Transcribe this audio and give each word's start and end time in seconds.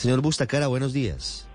Señor 0.00 0.22
Bustacara, 0.22 0.66
buenos 0.66 0.94
días. 0.94 1.46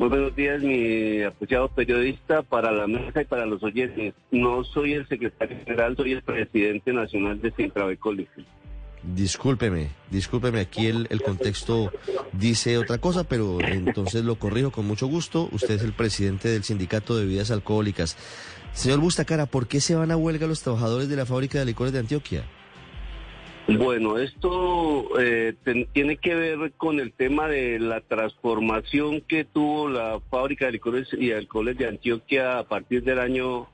Muy 0.00 0.08
buenos 0.08 0.34
días, 0.34 0.60
mi 0.60 1.22
apreciado 1.22 1.68
periodista, 1.68 2.42
para 2.42 2.72
la 2.72 2.88
mesa 2.88 3.22
y 3.22 3.24
para 3.24 3.46
los 3.46 3.62
oyentes. 3.62 4.14
No 4.32 4.64
soy 4.64 4.94
el 4.94 5.06
secretario 5.06 5.56
general, 5.64 5.96
soy 5.96 6.14
el 6.14 6.22
presidente 6.22 6.92
nacional 6.92 7.40
de 7.40 7.52
Sintrabecólica. 7.52 8.32
Discúlpeme, 9.04 9.90
discúlpeme, 10.10 10.58
aquí 10.58 10.88
el, 10.88 11.06
el 11.08 11.22
contexto 11.22 11.92
dice 12.32 12.78
otra 12.78 12.98
cosa, 12.98 13.22
pero 13.22 13.60
entonces 13.60 14.24
lo 14.24 14.34
corrijo 14.40 14.72
con 14.72 14.84
mucho 14.84 15.06
gusto. 15.06 15.48
Usted 15.52 15.74
es 15.74 15.82
el 15.82 15.92
presidente 15.92 16.48
del 16.48 16.64
Sindicato 16.64 17.16
de 17.16 17.26
Bebidas 17.26 17.52
Alcohólicas. 17.52 18.16
Señor 18.72 18.98
Bustacara, 18.98 19.46
¿por 19.46 19.68
qué 19.68 19.80
se 19.80 19.94
van 19.94 20.10
a 20.10 20.16
huelga 20.16 20.48
los 20.48 20.62
trabajadores 20.62 21.08
de 21.08 21.14
la 21.14 21.26
fábrica 21.26 21.60
de 21.60 21.66
licores 21.66 21.92
de 21.92 22.00
Antioquia? 22.00 22.44
Bueno, 23.68 24.18
esto 24.18 25.20
eh, 25.20 25.54
tiene 25.92 26.16
que 26.16 26.34
ver 26.34 26.72
con 26.76 26.98
el 26.98 27.12
tema 27.12 27.46
de 27.48 27.78
la 27.78 28.00
transformación 28.00 29.20
que 29.20 29.44
tuvo 29.44 29.88
la 29.88 30.20
fábrica 30.30 30.66
de 30.66 30.72
licores 30.72 31.08
y 31.12 31.30
alcoholes 31.30 31.78
de 31.78 31.86
Antioquia 31.86 32.58
a 32.58 32.64
partir 32.64 33.04
del 33.04 33.20
año 33.20 33.68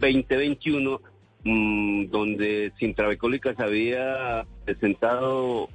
2021, 0.00 1.00
mmm, 1.44 2.06
donde 2.06 2.72
Sintravecólicas 2.78 3.58
había 3.60 4.44
presentado 4.64 5.68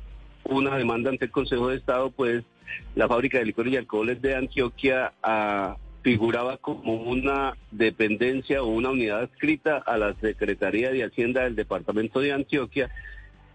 una 0.43 0.77
demanda 0.77 1.09
ante 1.09 1.25
el 1.25 1.31
Consejo 1.31 1.69
de 1.69 1.77
Estado, 1.77 2.11
pues 2.11 2.43
la 2.95 3.07
fábrica 3.07 3.39
de 3.39 3.45
licores 3.45 3.73
y 3.73 3.77
alcoholes 3.77 4.21
de 4.21 4.35
Antioquia 4.35 5.13
ah, 5.23 5.77
figuraba 6.03 6.57
como 6.57 6.95
una 6.95 7.55
dependencia 7.71 8.61
o 8.61 8.67
una 8.67 8.89
unidad 8.89 9.21
adscrita 9.21 9.77
a 9.77 9.97
la 9.97 10.13
Secretaría 10.15 10.91
de 10.91 11.05
Hacienda 11.05 11.43
del 11.43 11.55
Departamento 11.55 12.19
de 12.19 12.33
Antioquia 12.33 12.89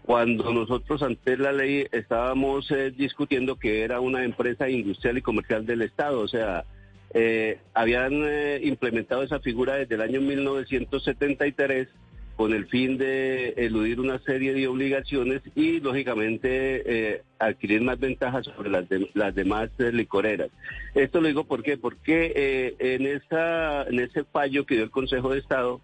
cuando 0.05 0.53
nosotros 0.53 1.01
ante 1.01 1.37
la 1.37 1.53
ley 1.53 1.87
estábamos 1.91 2.69
eh, 2.71 2.91
discutiendo 2.91 3.55
que 3.55 3.83
era 3.83 4.01
una 4.01 4.25
empresa 4.25 4.69
industrial 4.69 5.17
y 5.17 5.21
comercial 5.21 5.65
del 5.65 5.81
Estado, 5.81 6.19
o 6.19 6.27
sea, 6.27 6.65
eh, 7.13 7.59
habían 7.73 8.11
eh, 8.25 8.59
implementado 8.63 9.23
esa 9.23 9.39
figura 9.39 9.75
desde 9.75 9.95
el 9.95 10.01
año 10.01 10.19
1973 10.19 11.87
con 12.35 12.53
el 12.53 12.65
fin 12.65 12.97
de 12.97 13.49
eludir 13.55 14.01
una 14.01 14.19
serie 14.19 14.53
de 14.53 14.67
obligaciones 14.67 15.41
y 15.55 15.79
lógicamente 15.79 17.21
adquirir 17.37 17.81
más 17.81 17.99
ventajas 17.99 18.47
sobre 18.47 18.71
las, 18.71 18.85
las 19.13 19.35
demás 19.35 19.69
licoreras. 19.77 20.49
Esto 20.95 21.21
lo 21.21 21.27
digo 21.27 21.43
¿por 21.43 21.61
qué? 21.61 21.77
porque 21.77 22.75
en, 22.79 23.05
esa, 23.05 23.83
en 23.83 23.99
ese 23.99 24.23
fallo 24.23 24.65
que 24.65 24.73
dio 24.73 24.83
el 24.83 24.89
Consejo 24.89 25.29
de 25.29 25.39
Estado, 25.39 25.79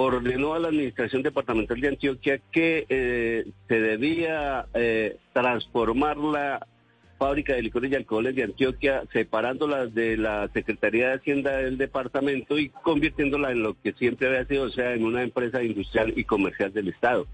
ordenó 0.00 0.54
a 0.54 0.58
la 0.58 0.68
Administración 0.68 1.22
Departamental 1.22 1.80
de 1.80 1.88
Antioquia 1.88 2.40
que 2.52 2.86
eh, 2.88 3.46
se 3.66 3.80
debía 3.80 4.66
eh, 4.74 5.16
transformar 5.32 6.16
la 6.16 6.66
fábrica 7.18 7.54
de 7.54 7.62
licores 7.62 7.90
y 7.90 7.96
alcoholes 7.96 8.36
de 8.36 8.44
Antioquia, 8.44 9.02
separándola 9.12 9.86
de 9.86 10.16
la 10.16 10.48
Secretaría 10.54 11.08
de 11.08 11.14
Hacienda 11.14 11.56
del 11.58 11.76
departamento 11.76 12.58
y 12.58 12.68
convirtiéndola 12.68 13.50
en 13.50 13.62
lo 13.62 13.76
que 13.80 13.92
siempre 13.92 14.28
había 14.28 14.44
sido, 14.44 14.64
o 14.64 14.70
sea, 14.70 14.94
en 14.94 15.04
una 15.04 15.22
empresa 15.22 15.62
industrial 15.62 16.12
y 16.16 16.24
comercial 16.24 16.72
del 16.72 16.88
Estado. 16.88 17.26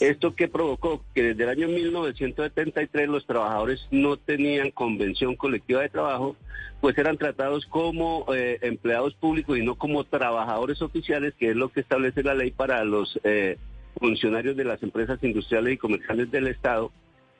Esto 0.00 0.34
que 0.34 0.48
provocó 0.48 1.04
que 1.14 1.22
desde 1.22 1.44
el 1.44 1.48
año 1.50 1.68
1973 1.68 3.08
los 3.08 3.26
trabajadores 3.26 3.86
no 3.90 4.16
tenían 4.16 4.70
convención 4.70 5.36
colectiva 5.36 5.82
de 5.82 5.88
trabajo, 5.88 6.36
pues 6.80 6.96
eran 6.98 7.18
tratados 7.18 7.66
como 7.66 8.26
eh, 8.34 8.58
empleados 8.62 9.14
públicos 9.14 9.56
y 9.58 9.62
no 9.62 9.76
como 9.76 10.04
trabajadores 10.04 10.82
oficiales, 10.82 11.34
que 11.38 11.50
es 11.50 11.56
lo 11.56 11.68
que 11.68 11.80
establece 11.80 12.22
la 12.22 12.34
ley 12.34 12.50
para 12.50 12.84
los 12.84 13.20
eh, 13.24 13.58
funcionarios 13.98 14.56
de 14.56 14.64
las 14.64 14.82
empresas 14.82 15.22
industriales 15.22 15.74
y 15.74 15.78
comerciales 15.78 16.30
del 16.30 16.48
Estado. 16.48 16.90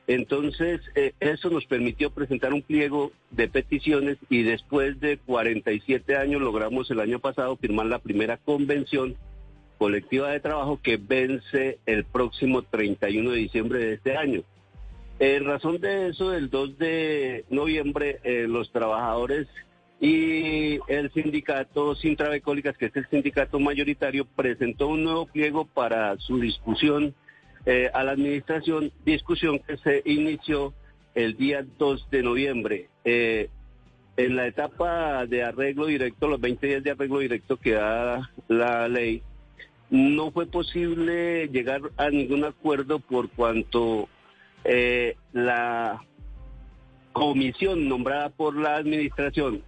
Entonces, 0.07 0.81
eh, 0.95 1.13
eso 1.19 1.49
nos 1.49 1.65
permitió 1.65 2.11
presentar 2.11 2.53
un 2.53 2.61
pliego 2.61 3.11
de 3.31 3.47
peticiones 3.47 4.17
y 4.29 4.43
después 4.43 4.99
de 4.99 5.17
47 5.17 6.17
años 6.17 6.41
logramos 6.41 6.91
el 6.91 6.99
año 6.99 7.19
pasado 7.19 7.55
firmar 7.55 7.85
la 7.85 7.99
primera 7.99 8.37
convención 8.37 9.15
colectiva 9.77 10.29
de 10.31 10.39
trabajo 10.39 10.79
que 10.81 10.97
vence 10.97 11.79
el 11.85 12.05
próximo 12.05 12.61
31 12.63 13.31
de 13.31 13.37
diciembre 13.37 13.79
de 13.79 13.93
este 13.93 14.17
año. 14.17 14.43
En 15.19 15.45
razón 15.45 15.79
de 15.79 16.09
eso, 16.09 16.33
el 16.33 16.49
2 16.49 16.77
de 16.77 17.45
noviembre, 17.49 18.19
eh, 18.23 18.45
los 18.47 18.71
trabajadores 18.71 19.47
y 19.99 20.79
el 20.87 21.11
sindicato 21.13 21.95
Sintravecólicas, 21.95 22.77
que 22.77 22.87
es 22.87 22.95
el 22.95 23.07
sindicato 23.09 23.59
mayoritario, 23.59 24.25
presentó 24.25 24.87
un 24.87 25.03
nuevo 25.03 25.27
pliego 25.27 25.65
para 25.65 26.17
su 26.17 26.39
discusión 26.39 27.13
eh, 27.65 27.89
a 27.93 28.03
la 28.03 28.11
administración, 28.11 28.91
discusión 29.05 29.59
que 29.59 29.77
se 29.77 30.01
inició 30.05 30.73
el 31.15 31.37
día 31.37 31.65
2 31.77 32.09
de 32.09 32.23
noviembre. 32.23 32.89
Eh, 33.05 33.49
en 34.17 34.35
la 34.35 34.47
etapa 34.47 35.25
de 35.25 35.43
arreglo 35.43 35.85
directo, 35.85 36.27
los 36.27 36.41
20 36.41 36.67
días 36.67 36.83
de 36.83 36.91
arreglo 36.91 37.19
directo 37.19 37.57
que 37.57 37.71
da 37.71 38.29
la 38.47 38.87
ley, 38.87 39.23
no 39.93 40.31
fue 40.31 40.47
posible 40.47 41.47
llegar 41.49 41.81
a 41.97 42.09
ningún 42.09 42.43
acuerdo 42.45 42.97
por 42.97 43.29
cuanto 43.29 44.09
eh, 44.63 45.15
la 45.33 46.03
comisión 47.11 47.87
nombrada 47.87 48.29
por 48.29 48.57
la 48.57 48.75
administración 48.77 49.61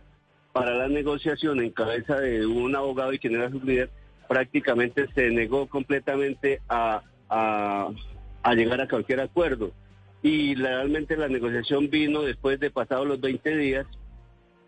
para 0.52 0.74
la 0.74 0.88
negociación 0.88 1.59
en 1.59 1.69
cabeza 1.69 2.19
de 2.19 2.44
un 2.44 2.75
abogado 2.75 3.14
y 3.14 3.19
quien 3.19 3.35
era 3.35 3.52
su 3.52 3.59
líder 3.59 3.91
prácticamente 4.28 5.08
se 5.14 5.30
negó 5.30 5.68
completamente 5.68 6.59
a, 6.69 7.03
a, 7.30 8.56
llegar 8.56 8.81
a 8.81 8.88
cualquier 8.88 9.19
acuerdo. 9.19 9.74
Y 10.24 10.56
realmente 10.56 11.18
la 11.18 11.28
negociación 11.28 11.91
vino 11.91 12.24
después 12.24 12.59
de 12.59 12.72
pasados 12.72 13.06
los 13.06 13.22
20 13.22 13.58
días 13.58 13.85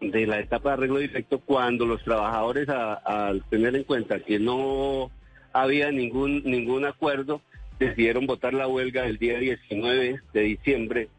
de 0.02 0.28
la 0.28 0.40
etapa 0.40 0.70
de 0.70 0.74
arreglo 0.74 1.00
directo 1.00 1.40
cuando 1.40 1.88
los 1.88 2.04
trabajadores 2.04 2.70
al 2.70 3.44
tener 3.50 3.76
en 3.76 3.86
cuenta 3.86 4.20
que 4.20 4.38
no 4.38 5.10
había 5.54 5.92
ningún, 5.92 6.44
ningún 6.44 6.86
acuerdo, 6.86 7.42
decidieron 7.80 8.26
votar 8.26 8.54
la 8.54 8.68
huelga 8.68 9.06
el 9.06 9.18
día 9.18 9.38
19 9.40 10.22
de 10.34 10.42
diciembre. 10.42 11.10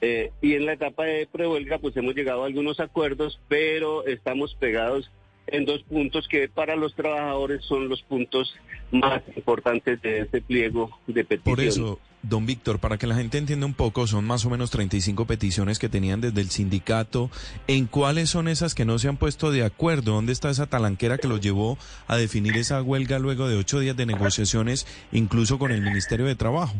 Eh, 0.00 0.32
y 0.40 0.54
en 0.54 0.66
la 0.66 0.72
etapa 0.72 1.04
de 1.04 1.28
prehuelga, 1.30 1.78
pues 1.78 1.96
hemos 1.96 2.14
llegado 2.14 2.42
a 2.42 2.46
algunos 2.46 2.80
acuerdos, 2.80 3.40
pero 3.48 4.06
estamos 4.06 4.54
pegados 4.54 5.10
en 5.46 5.64
dos 5.64 5.82
puntos 5.82 6.26
que 6.28 6.48
para 6.48 6.76
los 6.76 6.94
trabajadores 6.94 7.64
son 7.64 7.88
los 7.88 8.02
puntos 8.02 8.54
más 8.90 9.22
importantes 9.36 10.00
de 10.00 10.20
este 10.20 10.40
pliego 10.40 10.90
de 11.06 11.24
petición. 11.24 11.56
Por 11.56 11.64
eso, 11.64 12.00
don 12.22 12.46
Víctor, 12.46 12.78
para 12.78 12.98
que 12.98 13.06
la 13.06 13.14
gente 13.14 13.38
entienda 13.38 13.66
un 13.66 13.74
poco, 13.74 14.06
son 14.06 14.26
más 14.26 14.44
o 14.44 14.50
menos 14.50 14.70
35 14.70 15.26
peticiones 15.26 15.78
que 15.78 15.88
tenían 15.88 16.20
desde 16.20 16.40
el 16.40 16.50
sindicato. 16.50 17.30
¿En 17.66 17.86
cuáles 17.86 18.30
son 18.30 18.48
esas 18.48 18.74
que 18.74 18.84
no 18.84 18.98
se 18.98 19.08
han 19.08 19.16
puesto 19.16 19.50
de 19.50 19.64
acuerdo? 19.64 20.12
¿Dónde 20.12 20.32
está 20.32 20.50
esa 20.50 20.66
talanquera 20.66 21.18
que 21.18 21.28
los 21.28 21.40
llevó 21.40 21.78
a 22.06 22.16
definir 22.16 22.56
esa 22.56 22.82
huelga 22.82 23.18
luego 23.18 23.48
de 23.48 23.56
ocho 23.56 23.80
días 23.80 23.96
de 23.96 24.06
negociaciones, 24.06 24.86
incluso 25.12 25.58
con 25.58 25.72
el 25.72 25.82
Ministerio 25.82 26.26
de 26.26 26.34
Trabajo? 26.34 26.74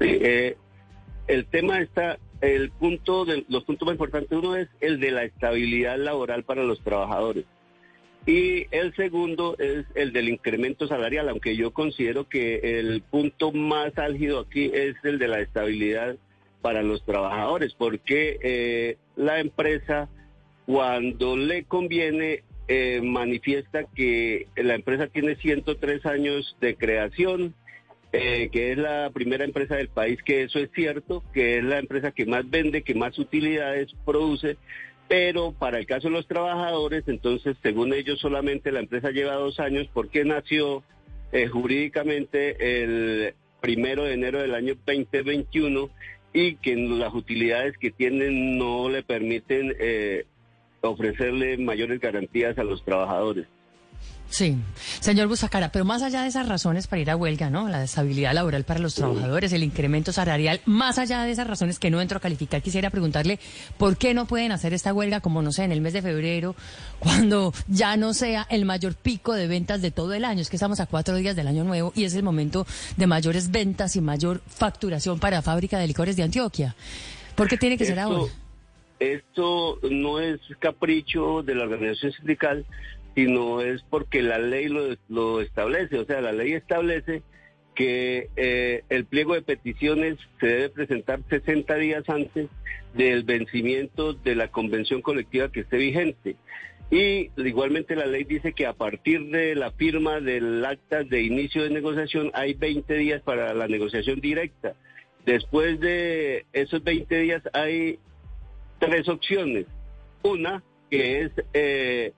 Sí, 0.00 0.08
eh, 0.20 0.56
el 1.26 1.46
tema 1.46 1.80
está, 1.80 2.18
el 2.40 2.70
punto 2.70 3.26
los 3.48 3.64
puntos 3.64 3.86
más 3.86 3.94
importantes, 3.94 4.30
uno 4.32 4.56
es 4.56 4.68
el 4.80 5.00
de 5.00 5.10
la 5.10 5.24
estabilidad 5.24 5.98
laboral 5.98 6.44
para 6.44 6.62
los 6.62 6.80
trabajadores. 6.82 7.44
Y 8.26 8.66
el 8.72 8.92
segundo 8.96 9.56
es 9.58 9.86
el 9.94 10.12
del 10.12 10.28
incremento 10.28 10.88
salarial, 10.88 11.28
aunque 11.28 11.54
yo 11.54 11.70
considero 11.70 12.28
que 12.28 12.80
el 12.80 13.00
punto 13.02 13.52
más 13.52 13.96
álgido 13.98 14.40
aquí 14.40 14.68
es 14.74 14.96
el 15.04 15.20
de 15.20 15.28
la 15.28 15.40
estabilidad 15.40 16.16
para 16.60 16.82
los 16.82 17.04
trabajadores, 17.04 17.74
porque 17.78 18.38
eh, 18.42 18.96
la 19.14 19.38
empresa 19.38 20.08
cuando 20.66 21.36
le 21.36 21.62
conviene 21.62 22.42
eh, 22.66 23.00
manifiesta 23.00 23.84
que 23.94 24.48
la 24.56 24.74
empresa 24.74 25.06
tiene 25.06 25.36
103 25.36 26.04
años 26.06 26.56
de 26.60 26.74
creación, 26.74 27.54
eh, 28.12 28.48
que 28.50 28.72
es 28.72 28.78
la 28.78 29.10
primera 29.14 29.44
empresa 29.44 29.76
del 29.76 29.88
país, 29.88 30.20
que 30.24 30.42
eso 30.42 30.58
es 30.58 30.70
cierto, 30.74 31.22
que 31.32 31.58
es 31.58 31.64
la 31.64 31.78
empresa 31.78 32.10
que 32.10 32.26
más 32.26 32.48
vende, 32.50 32.82
que 32.82 32.96
más 32.96 33.16
utilidades 33.20 33.92
produce, 34.04 34.56
pero 35.08 35.52
para 35.52 35.78
el 35.78 35.86
caso 35.86 36.08
de 36.08 36.14
los 36.14 36.26
trabajadores, 36.26 37.04
entonces, 37.06 37.56
según 37.62 37.92
ellos, 37.92 38.18
solamente 38.18 38.72
la 38.72 38.80
empresa 38.80 39.10
lleva 39.10 39.34
dos 39.34 39.60
años 39.60 39.88
porque 39.92 40.24
nació 40.24 40.82
eh, 41.32 41.46
jurídicamente 41.48 42.82
el 42.82 43.34
primero 43.60 44.04
de 44.04 44.14
enero 44.14 44.40
del 44.40 44.54
año 44.54 44.74
2021 44.86 45.90
y 46.32 46.56
que 46.56 46.76
las 46.76 47.14
utilidades 47.14 47.76
que 47.78 47.90
tienen 47.90 48.58
no 48.58 48.88
le 48.88 49.02
permiten 49.02 49.74
eh, 49.78 50.26
ofrecerle 50.82 51.56
mayores 51.56 52.00
garantías 52.00 52.58
a 52.58 52.64
los 52.64 52.84
trabajadores. 52.84 53.46
Sí, 54.28 54.56
señor 55.00 55.28
Busacara, 55.28 55.70
pero 55.70 55.84
más 55.84 56.02
allá 56.02 56.22
de 56.22 56.28
esas 56.28 56.48
razones 56.48 56.88
para 56.88 57.00
ir 57.00 57.10
a 57.10 57.16
huelga, 57.16 57.48
¿no? 57.48 57.68
La 57.68 57.84
estabilidad 57.84 58.34
laboral 58.34 58.64
para 58.64 58.80
los 58.80 58.94
trabajadores, 58.94 59.52
el 59.52 59.62
incremento 59.62 60.12
salarial, 60.12 60.60
más 60.66 60.98
allá 60.98 61.22
de 61.22 61.30
esas 61.30 61.46
razones 61.46 61.78
que 61.78 61.90
no 61.90 62.00
entro 62.00 62.18
a 62.18 62.20
calificar, 62.20 62.60
quisiera 62.60 62.90
preguntarle 62.90 63.38
por 63.78 63.96
qué 63.96 64.14
no 64.14 64.26
pueden 64.26 64.52
hacer 64.52 64.74
esta 64.74 64.92
huelga 64.92 65.20
como, 65.20 65.42
no 65.42 65.52
sé, 65.52 65.64
en 65.64 65.72
el 65.72 65.80
mes 65.80 65.92
de 65.92 66.02
febrero, 66.02 66.56
cuando 66.98 67.52
ya 67.68 67.96
no 67.96 68.14
sea 68.14 68.46
el 68.50 68.64
mayor 68.64 68.94
pico 68.94 69.32
de 69.32 69.46
ventas 69.46 69.80
de 69.80 69.90
todo 69.90 70.12
el 70.12 70.24
año. 70.24 70.42
Es 70.42 70.50
que 70.50 70.56
estamos 70.56 70.80
a 70.80 70.86
cuatro 70.86 71.16
días 71.16 71.36
del 71.36 71.46
año 71.46 71.62
nuevo 71.64 71.92
y 71.94 72.04
es 72.04 72.14
el 72.14 72.22
momento 72.22 72.66
de 72.96 73.06
mayores 73.06 73.50
ventas 73.50 73.94
y 73.96 74.00
mayor 74.00 74.42
facturación 74.46 75.20
para 75.20 75.40
fábrica 75.40 75.78
de 75.78 75.86
licores 75.86 76.16
de 76.16 76.24
Antioquia. 76.24 76.74
¿Por 77.36 77.48
qué 77.48 77.56
tiene 77.56 77.78
que 77.78 77.84
ser 77.84 77.98
ahora? 78.00 78.30
esto 78.98 79.78
no 79.90 80.20
es 80.20 80.40
capricho 80.58 81.42
de 81.42 81.54
la 81.54 81.64
organización 81.64 82.12
sindical, 82.12 82.64
sino 83.16 83.62
es 83.62 83.82
porque 83.88 84.22
la 84.22 84.38
ley 84.38 84.68
lo, 84.68 85.40
establece. 85.40 85.98
O 85.98 86.04
sea, 86.04 86.20
la 86.20 86.32
ley 86.32 86.52
establece 86.52 87.22
que 87.74 88.28
eh, 88.36 88.82
el 88.90 89.06
pliego 89.06 89.34
de 89.34 89.42
peticiones 89.42 90.18
se 90.38 90.46
debe 90.46 90.68
presentar 90.68 91.20
60 91.28 91.74
días 91.76 92.04
antes 92.08 92.48
del 92.92 93.24
vencimiento 93.24 94.12
de 94.12 94.34
la 94.34 94.48
convención 94.48 95.00
colectiva 95.00 95.50
que 95.50 95.60
esté 95.60 95.78
vigente. 95.78 96.36
Y 96.90 97.30
igualmente 97.38 97.96
la 97.96 98.06
ley 98.06 98.24
dice 98.24 98.52
que 98.52 98.66
a 98.66 98.74
partir 98.74 99.30
de 99.30 99.54
la 99.54 99.72
firma 99.72 100.20
del 100.20 100.62
acta 100.64 101.02
de 101.02 101.22
inicio 101.22 101.62
de 101.62 101.70
negociación 101.70 102.30
hay 102.34 102.52
20 102.52 102.94
días 102.94 103.22
para 103.22 103.54
la 103.54 103.66
negociación 103.66 104.20
directa. 104.20 104.74
Después 105.24 105.80
de 105.80 106.44
esos 106.52 106.84
20 106.84 107.18
días 107.18 107.42
hay 107.54 107.98
tres 108.78 109.08
opciones. 109.08 109.64
Una, 110.22 110.62
que 110.90 111.22
es 111.22 111.32
eh, 111.54 112.12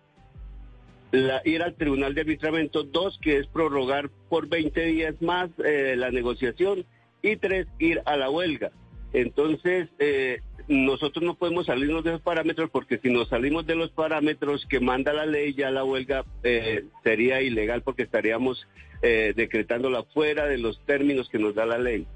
ir 1.44 1.62
al 1.62 1.74
Tribunal 1.74 2.14
de 2.14 2.22
Arbitramiento. 2.22 2.82
Dos, 2.82 3.18
que 3.22 3.38
es 3.38 3.46
prorrogar 3.46 4.10
por 4.28 4.48
20 4.48 4.80
días 4.86 5.14
más 5.20 5.50
eh, 5.64 5.94
la 5.96 6.10
negociación. 6.10 6.84
Y 7.22 7.36
tres, 7.36 7.66
ir 7.78 8.02
a 8.04 8.16
la 8.16 8.30
huelga. 8.30 8.70
Entonces, 9.12 9.88
eh, 9.98 10.40
nosotros 10.68 11.24
no 11.24 11.34
podemos 11.34 11.66
salirnos 11.66 12.04
de 12.04 12.10
esos 12.10 12.22
parámetros 12.22 12.68
porque 12.70 12.98
si 12.98 13.10
nos 13.10 13.28
salimos 13.28 13.66
de 13.66 13.74
los 13.74 13.90
parámetros 13.90 14.66
que 14.68 14.80
manda 14.80 15.14
la 15.14 15.24
ley, 15.24 15.54
ya 15.54 15.70
la 15.70 15.82
huelga 15.82 16.24
eh, 16.42 16.84
sería 17.02 17.40
ilegal 17.40 17.82
porque 17.82 18.02
estaríamos 18.02 18.68
eh, 19.00 19.32
decretándola 19.34 20.02
fuera 20.12 20.46
de 20.46 20.58
los 20.58 20.84
términos 20.84 21.28
que 21.30 21.38
nos 21.38 21.54
da 21.54 21.64
la 21.64 21.78
ley. 21.78 22.06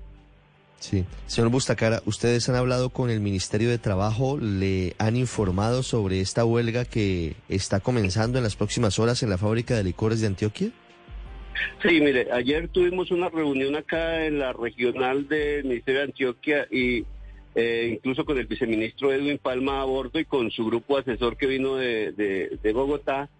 Sí. 0.82 1.04
Señor 1.26 1.52
Bustacara, 1.52 2.02
¿ustedes 2.06 2.48
han 2.48 2.56
hablado 2.56 2.90
con 2.90 3.08
el 3.08 3.20
Ministerio 3.20 3.70
de 3.70 3.78
Trabajo? 3.78 4.36
¿Le 4.36 4.96
han 4.98 5.14
informado 5.14 5.84
sobre 5.84 6.20
esta 6.20 6.44
huelga 6.44 6.84
que 6.84 7.36
está 7.48 7.78
comenzando 7.78 8.38
en 8.38 8.44
las 8.44 8.56
próximas 8.56 8.98
horas 8.98 9.22
en 9.22 9.30
la 9.30 9.38
fábrica 9.38 9.76
de 9.76 9.84
licores 9.84 10.20
de 10.20 10.26
Antioquia? 10.26 10.70
Sí, 11.82 12.00
mire, 12.00 12.32
ayer 12.32 12.66
tuvimos 12.66 13.12
una 13.12 13.28
reunión 13.28 13.76
acá 13.76 14.26
en 14.26 14.40
la 14.40 14.52
regional 14.52 15.28
del 15.28 15.62
Ministerio 15.62 16.00
de 16.00 16.06
Antioquia 16.06 16.66
y 16.68 17.04
eh, 17.54 17.92
incluso 17.94 18.24
con 18.24 18.36
el 18.38 18.46
viceministro 18.46 19.12
Edwin 19.12 19.38
Palma 19.38 19.82
a 19.82 19.84
bordo 19.84 20.18
y 20.18 20.24
con 20.24 20.50
su 20.50 20.66
grupo 20.66 20.98
asesor 20.98 21.36
que 21.36 21.46
vino 21.46 21.76
de, 21.76 22.72
Bogotá. 22.74 23.30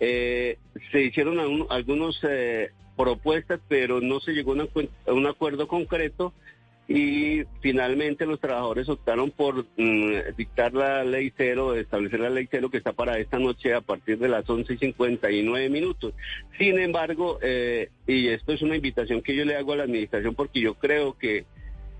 Eh, 0.00 0.58
se 0.90 1.02
hicieron 1.02 1.38
algunas 1.70 2.18
eh, 2.28 2.72
propuestas, 2.96 3.60
pero 3.68 4.00
no 4.00 4.18
se 4.18 4.32
llegó 4.32 4.54
a 4.54 5.12
un 5.12 5.26
acuerdo 5.28 5.68
concreto 5.68 6.34
y 6.88 7.44
finalmente 7.60 8.24
los 8.24 8.40
trabajadores 8.40 8.88
optaron 8.88 9.30
por 9.30 9.66
mm, 9.76 10.34
dictar 10.38 10.72
la 10.72 11.04
ley 11.04 11.30
cero, 11.36 11.74
establecer 11.74 12.20
la 12.20 12.30
ley 12.30 12.48
cero 12.50 12.70
que 12.70 12.78
está 12.78 12.94
para 12.94 13.18
esta 13.18 13.38
noche 13.38 13.74
a 13.74 13.82
partir 13.82 14.18
de 14.18 14.28
las 14.28 14.48
11 14.48 14.72
y 14.72 14.78
59 14.78 15.68
minutos. 15.68 16.14
Sin 16.56 16.78
embargo, 16.78 17.38
eh, 17.42 17.90
y 18.06 18.28
esto 18.28 18.54
es 18.54 18.62
una 18.62 18.76
invitación 18.76 19.20
que 19.20 19.36
yo 19.36 19.44
le 19.44 19.56
hago 19.56 19.74
a 19.74 19.76
la 19.76 19.82
administración 19.82 20.34
porque 20.34 20.60
yo 20.60 20.74
creo 20.74 21.18
que, 21.18 21.44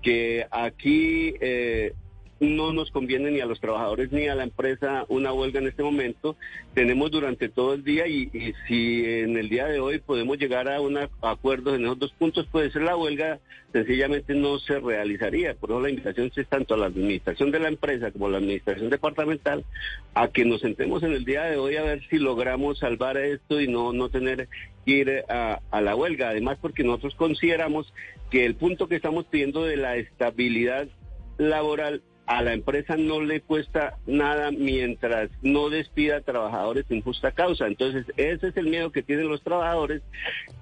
que 0.01 0.47
aquí 0.49 1.35
eh, 1.39 1.93
no 2.39 2.73
nos 2.73 2.91
conviene 2.91 3.31
ni 3.31 3.41
a 3.41 3.45
los 3.45 3.59
trabajadores 3.59 4.11
ni 4.11 4.27
a 4.27 4.35
la 4.35 4.43
empresa 4.43 5.05
una 5.09 5.33
huelga 5.33 5.59
en 5.59 5.67
este 5.67 5.83
momento. 5.83 6.35
Tenemos 6.73 7.11
durante 7.11 7.49
todo 7.49 7.73
el 7.73 7.83
día 7.83 8.07
y, 8.07 8.53
si 8.67 9.03
en 9.05 9.37
el 9.37 9.49
día 9.49 9.67
de 9.67 9.79
hoy 9.79 9.99
podemos 9.99 10.37
llegar 10.37 10.69
a 10.69 10.81
un 10.81 10.97
acuerdo 11.21 11.75
en 11.75 11.83
esos 11.83 11.99
dos 11.99 12.11
puntos, 12.13 12.47
puede 12.47 12.71
ser 12.71 12.83
la 12.83 12.95
huelga 12.95 13.39
sencillamente 13.71 14.33
no 14.33 14.57
se 14.57 14.79
realizaría. 14.79 15.53
Por 15.53 15.69
eso 15.69 15.79
la 15.79 15.89
invitación 15.89 16.31
es 16.35 16.47
tanto 16.47 16.73
a 16.73 16.77
la 16.77 16.87
administración 16.87 17.51
de 17.51 17.59
la 17.59 17.67
empresa 17.67 18.11
como 18.11 18.25
a 18.25 18.31
la 18.31 18.37
administración 18.37 18.89
departamental 18.89 19.63
a 20.15 20.29
que 20.29 20.43
nos 20.43 20.61
sentemos 20.61 21.03
en 21.03 21.13
el 21.13 21.23
día 21.23 21.43
de 21.43 21.57
hoy 21.57 21.75
a 21.75 21.83
ver 21.83 22.01
si 22.09 22.17
logramos 22.17 22.79
salvar 22.79 23.17
esto 23.17 23.61
y 23.61 23.67
no, 23.67 23.93
no 23.93 24.09
tener 24.09 24.47
que 24.85 24.91
ir 24.91 25.23
a 25.27 25.81
la 25.81 25.95
huelga. 25.95 26.29
Además, 26.29 26.57
porque 26.59 26.83
nosotros 26.83 27.13
consideramos 27.15 27.93
que 28.31 28.45
el 28.45 28.55
punto 28.55 28.87
que 28.87 28.95
estamos 28.95 29.25
pidiendo 29.25 29.65
de 29.65 29.77
la 29.77 29.97
estabilidad 29.97 30.87
laboral 31.37 32.01
a 32.29 32.43
la 32.43 32.53
empresa 32.53 32.95
no 32.95 33.21
le 33.21 33.41
cuesta 33.41 33.97
nada 34.05 34.51
mientras 34.51 35.31
no 35.41 35.71
despida 35.71 36.17
a 36.17 36.21
trabajadores 36.21 36.85
sin 36.87 37.01
justa 37.01 37.31
causa. 37.31 37.65
Entonces, 37.65 38.05
ese 38.17 38.49
es 38.49 38.57
el 38.57 38.67
miedo 38.67 38.91
que 38.91 39.01
tienen 39.01 39.27
los 39.27 39.41
trabajadores, 39.41 40.03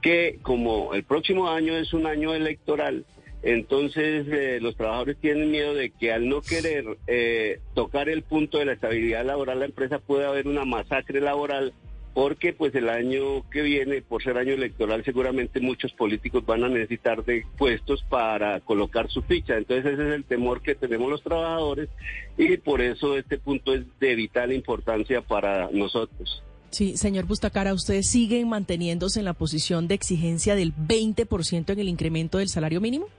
que 0.02 0.40
como 0.44 0.94
el 0.94 1.04
próximo 1.04 1.50
año 1.50 1.76
es 1.76 1.92
un 1.92 2.08
año 2.08 2.34
electoral, 2.34 3.04
entonces 3.44 4.26
eh, 4.30 4.60
los 4.62 4.78
trabajadores 4.78 5.18
tienen 5.18 5.52
miedo 5.52 5.74
de 5.74 5.90
que 5.90 6.14
al 6.14 6.30
no 6.30 6.42
querer 6.42 6.86
eh, 7.06 7.60
tocar 7.74 8.08
el 8.08 8.24
punto 8.24 8.60
de 8.60 8.66
la 8.66 8.74
estabilidad 8.74 9.26
laboral, 9.26 9.60
la 9.60 9.66
empresa 9.66 10.00
puede 10.00 10.26
haber 10.26 10.48
una 10.48 10.64
masacre 10.64 11.20
laboral 11.20 11.74
porque 12.18 12.52
pues 12.52 12.74
el 12.74 12.90
año 12.90 13.48
que 13.52 13.62
viene, 13.62 14.02
por 14.02 14.24
ser 14.24 14.40
año 14.40 14.54
electoral, 14.54 15.06
seguramente 15.06 15.60
muchos 15.60 15.94
políticos 15.94 16.44
van 16.48 16.64
a 16.64 16.68
necesitar 16.68 17.24
de 17.24 17.46
puestos 17.60 18.04
para 18.10 18.60
colocar 18.62 19.08
su 19.08 19.22
ficha. 19.22 19.56
Entonces 19.56 19.94
ese 19.94 20.08
es 20.08 20.16
el 20.16 20.24
temor 20.24 20.64
que 20.64 20.74
tenemos 20.74 21.12
los 21.12 21.22
trabajadores 21.22 21.90
y 22.36 22.58
por 22.58 22.82
eso 22.82 23.16
este 23.20 23.38
punto 23.38 23.72
es 23.76 23.84
de 24.00 24.16
vital 24.16 24.52
importancia 24.52 25.22
para 25.22 25.70
nosotros. 25.72 26.42
Sí, 26.72 26.98
señor 26.98 27.26
Bustacara, 27.26 27.72
¿ustedes 27.76 28.10
siguen 28.10 28.50
manteniéndose 28.50 29.20
en 29.20 29.26
la 29.26 29.34
posición 29.34 29.88
de 29.88 29.94
exigencia 29.94 30.56
del 30.56 30.74
20% 30.74 31.70
en 31.70 31.80
el 31.80 31.88
incremento 31.88 32.40
del 32.40 32.50
salario 32.50 32.82
mínimo? 32.82 33.10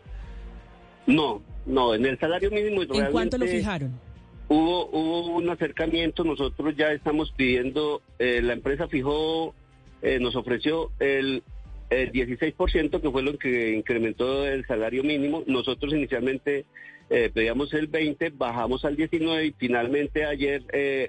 No, 1.07 1.41
no, 1.67 1.95
en 1.95 2.05
el 2.05 2.19
salario 2.19 2.51
mínimo... 2.51 2.83
¿En 2.83 3.13
cuánto 3.13 3.39
lo 3.39 3.47
fijaron? 3.47 4.08
Hubo, 4.49 4.87
hubo 4.87 5.37
un 5.37 5.51
acercamiento, 5.51 6.25
nosotros 6.25 6.75
ya 6.75 6.91
estamos 6.93 7.31
pidiendo, 7.33 8.01
eh, 8.19 8.41
la 8.43 8.55
empresa 8.55 8.89
fijó, 8.89 9.55
eh, 10.01 10.19
nos 10.21 10.37
ofreció 10.37 10.91
el, 10.99 11.43
16%, 11.91 13.01
que 13.01 13.11
fue 13.11 13.23
lo 13.23 13.39
que 13.39 13.73
incrementó 13.73 14.47
el 14.47 14.67
salario 14.67 15.03
mínimo. 15.03 15.43
Nosotros 15.47 15.95
inicialmente 15.95 16.67
eh, 17.09 17.31
pedíamos 17.33 17.73
el 17.73 17.91
20%, 17.91 18.37
bajamos 18.37 18.85
al 18.85 18.95
19% 18.97 19.47
y 19.47 19.55
finalmente 19.57 20.27
ayer 20.27 20.65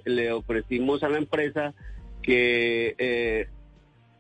le 0.06 0.32
ofrecimos 0.32 1.04
a 1.04 1.10
la 1.10 1.18
empresa 1.18 1.74
que 2.22 3.48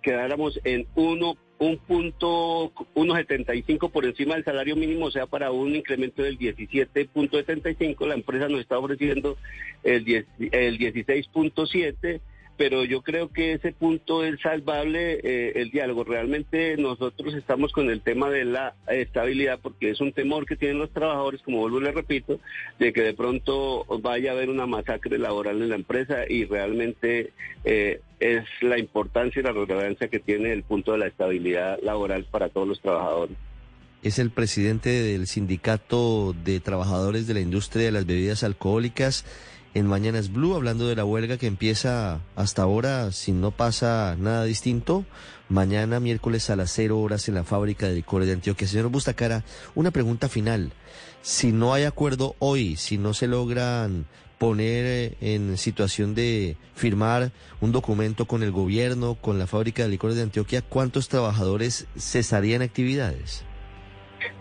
quedáramos 0.02 0.60
en 0.66 0.86
1 0.96 1.38
un 1.60 1.78
punto 1.78 2.72
1.75 2.96 3.92
por 3.92 4.06
encima 4.06 4.36
del 4.36 4.46
salario 4.46 4.76
mínimo, 4.76 5.08
o 5.08 5.12
sea, 5.12 5.28
para 5.28 5.52
un 5.52 5.76
incremento 5.76 6.24
del 6.24 6.40
17.75, 6.40 8.08
la 8.08 8.16
empresa 8.16 8.48
nos 8.48 8.62
está 8.62 8.80
ofreciendo 8.80 9.38
el, 9.84 10.06
10, 10.06 10.26
el 10.52 10.80
16.7 10.80 12.22
pero 12.60 12.84
yo 12.84 13.02
creo 13.02 13.30
que 13.30 13.54
ese 13.54 13.72
punto 13.72 14.26
es 14.26 14.42
salvable 14.42 15.22
eh, 15.24 15.54
el 15.56 15.72
diálogo. 15.72 16.04
Realmente 16.04 16.76
nosotros 16.76 17.34
estamos 17.34 17.72
con 17.72 17.90
el 17.90 18.02
tema 18.02 18.30
de 18.30 18.44
la 18.44 18.76
estabilidad 18.88 19.60
porque 19.62 19.92
es 19.92 20.02
un 20.02 20.12
temor 20.12 20.46
que 20.46 20.58
tienen 20.58 20.78
los 20.78 20.92
trabajadores, 20.92 21.42
como 21.42 21.60
vuelvo 21.60 21.80
y 21.80 21.84
le 21.84 21.94
repito, 21.94 22.42
de 22.78 22.92
que 22.92 23.02
de 23.02 23.14
pronto 23.14 23.86
vaya 24.02 24.32
a 24.32 24.34
haber 24.34 24.50
una 24.50 24.66
masacre 24.66 25.18
laboral 25.18 25.62
en 25.62 25.70
la 25.70 25.76
empresa 25.76 26.26
y 26.28 26.44
realmente 26.44 27.32
eh, 27.64 28.02
es 28.20 28.44
la 28.60 28.78
importancia 28.78 29.40
y 29.40 29.44
la 29.44 29.54
relevancia 29.54 30.10
que 30.10 30.20
tiene 30.20 30.52
el 30.52 30.64
punto 30.64 30.92
de 30.92 30.98
la 30.98 31.08
estabilidad 31.08 31.80
laboral 31.82 32.26
para 32.30 32.50
todos 32.50 32.68
los 32.68 32.82
trabajadores 32.82 33.38
es 34.02 34.18
el 34.18 34.32
presidente 34.32 34.90
del 34.90 35.28
Sindicato 35.28 36.34
de 36.46 36.62
Trabajadores 36.62 37.28
de 37.28 37.34
la 37.34 37.42
Industria 37.42 37.84
de 37.86 37.92
las 37.92 38.06
Bebidas 38.06 38.44
Alcohólicas 38.44 39.26
en 39.74 39.88
Mañanas 39.88 40.32
Blue, 40.32 40.56
hablando 40.56 40.88
de 40.88 40.96
la 40.96 41.06
huelga 41.06 41.38
que 41.38 41.48
empieza 41.48 42.22
hasta 42.36 42.64
ahora, 42.64 43.12
si 43.12 43.32
no 43.32 43.52
pasa 43.52 44.16
nada 44.20 44.44
distinto, 44.46 45.06
mañana 45.48 46.00
miércoles 46.00 46.50
a 46.50 46.56
las 46.56 46.72
cero 46.72 47.00
horas 47.00 47.28
en 47.28 47.36
la 47.36 47.44
fábrica 47.44 47.88
de 47.88 47.96
licores 47.96 48.28
de 48.28 48.34
Antioquia. 48.34 48.68
Señor 48.68 48.90
Bustacara, 48.90 49.44
una 49.76 49.92
pregunta 49.92 50.30
final. 50.30 50.72
Si 51.22 51.52
no 51.52 51.74
hay 51.74 51.84
acuerdo 51.84 52.36
hoy, 52.40 52.76
si 52.78 52.98
no 52.98 53.14
se 53.14 53.28
logran 53.28 54.06
poner 54.38 54.86
eh, 54.86 55.18
en 55.22 55.58
situación 55.58 56.16
de 56.16 56.56
firmar 56.74 57.32
un 57.60 57.72
documento 57.72 58.26
con 58.26 58.42
el 58.42 58.52
gobierno, 58.52 59.16
con 59.16 59.38
la 59.38 59.48
fábrica 59.48 59.84
de 59.84 59.90
licores 59.90 60.16
de 60.16 60.24
Antioquia, 60.24 60.62
¿cuántos 60.62 61.10
trabajadores 61.10 61.88
cesarían 61.98 62.62
actividades? 62.62 63.44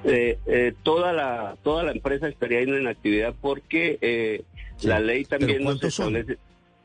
Eh, 0.05 0.39
eh, 0.47 0.75
toda 0.83 1.13
la 1.13 1.57
toda 1.63 1.85
la 1.85 1.93
empresa 1.93 2.29
estaría 2.29 2.61
en 2.61 2.87
actividad 2.87 3.35
porque 3.41 4.45
la 4.83 5.01
ley 5.01 5.25
también 5.25 5.65
nos 5.65 5.83
establece, 5.83 6.39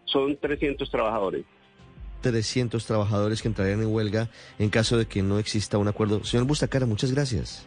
son? 0.06 0.32
son 0.32 0.38
300 0.38 0.90
trabajadores. 0.90 1.46
300 2.22 2.86
trabajadores 2.86 3.42
que 3.42 3.50
entrarían 3.50 3.82
en 3.82 3.94
huelga 3.94 4.30
en 4.58 4.70
caso 4.70 4.98
de 4.98 5.06
que 5.06 5.22
no 5.22 5.40
exista 5.40 5.78
un 5.78 5.88
acuerdo. 5.88 6.24
Señor 6.24 6.48
Bustacara, 6.48 6.86
muchas 6.86 7.12
gracias. 7.12 7.66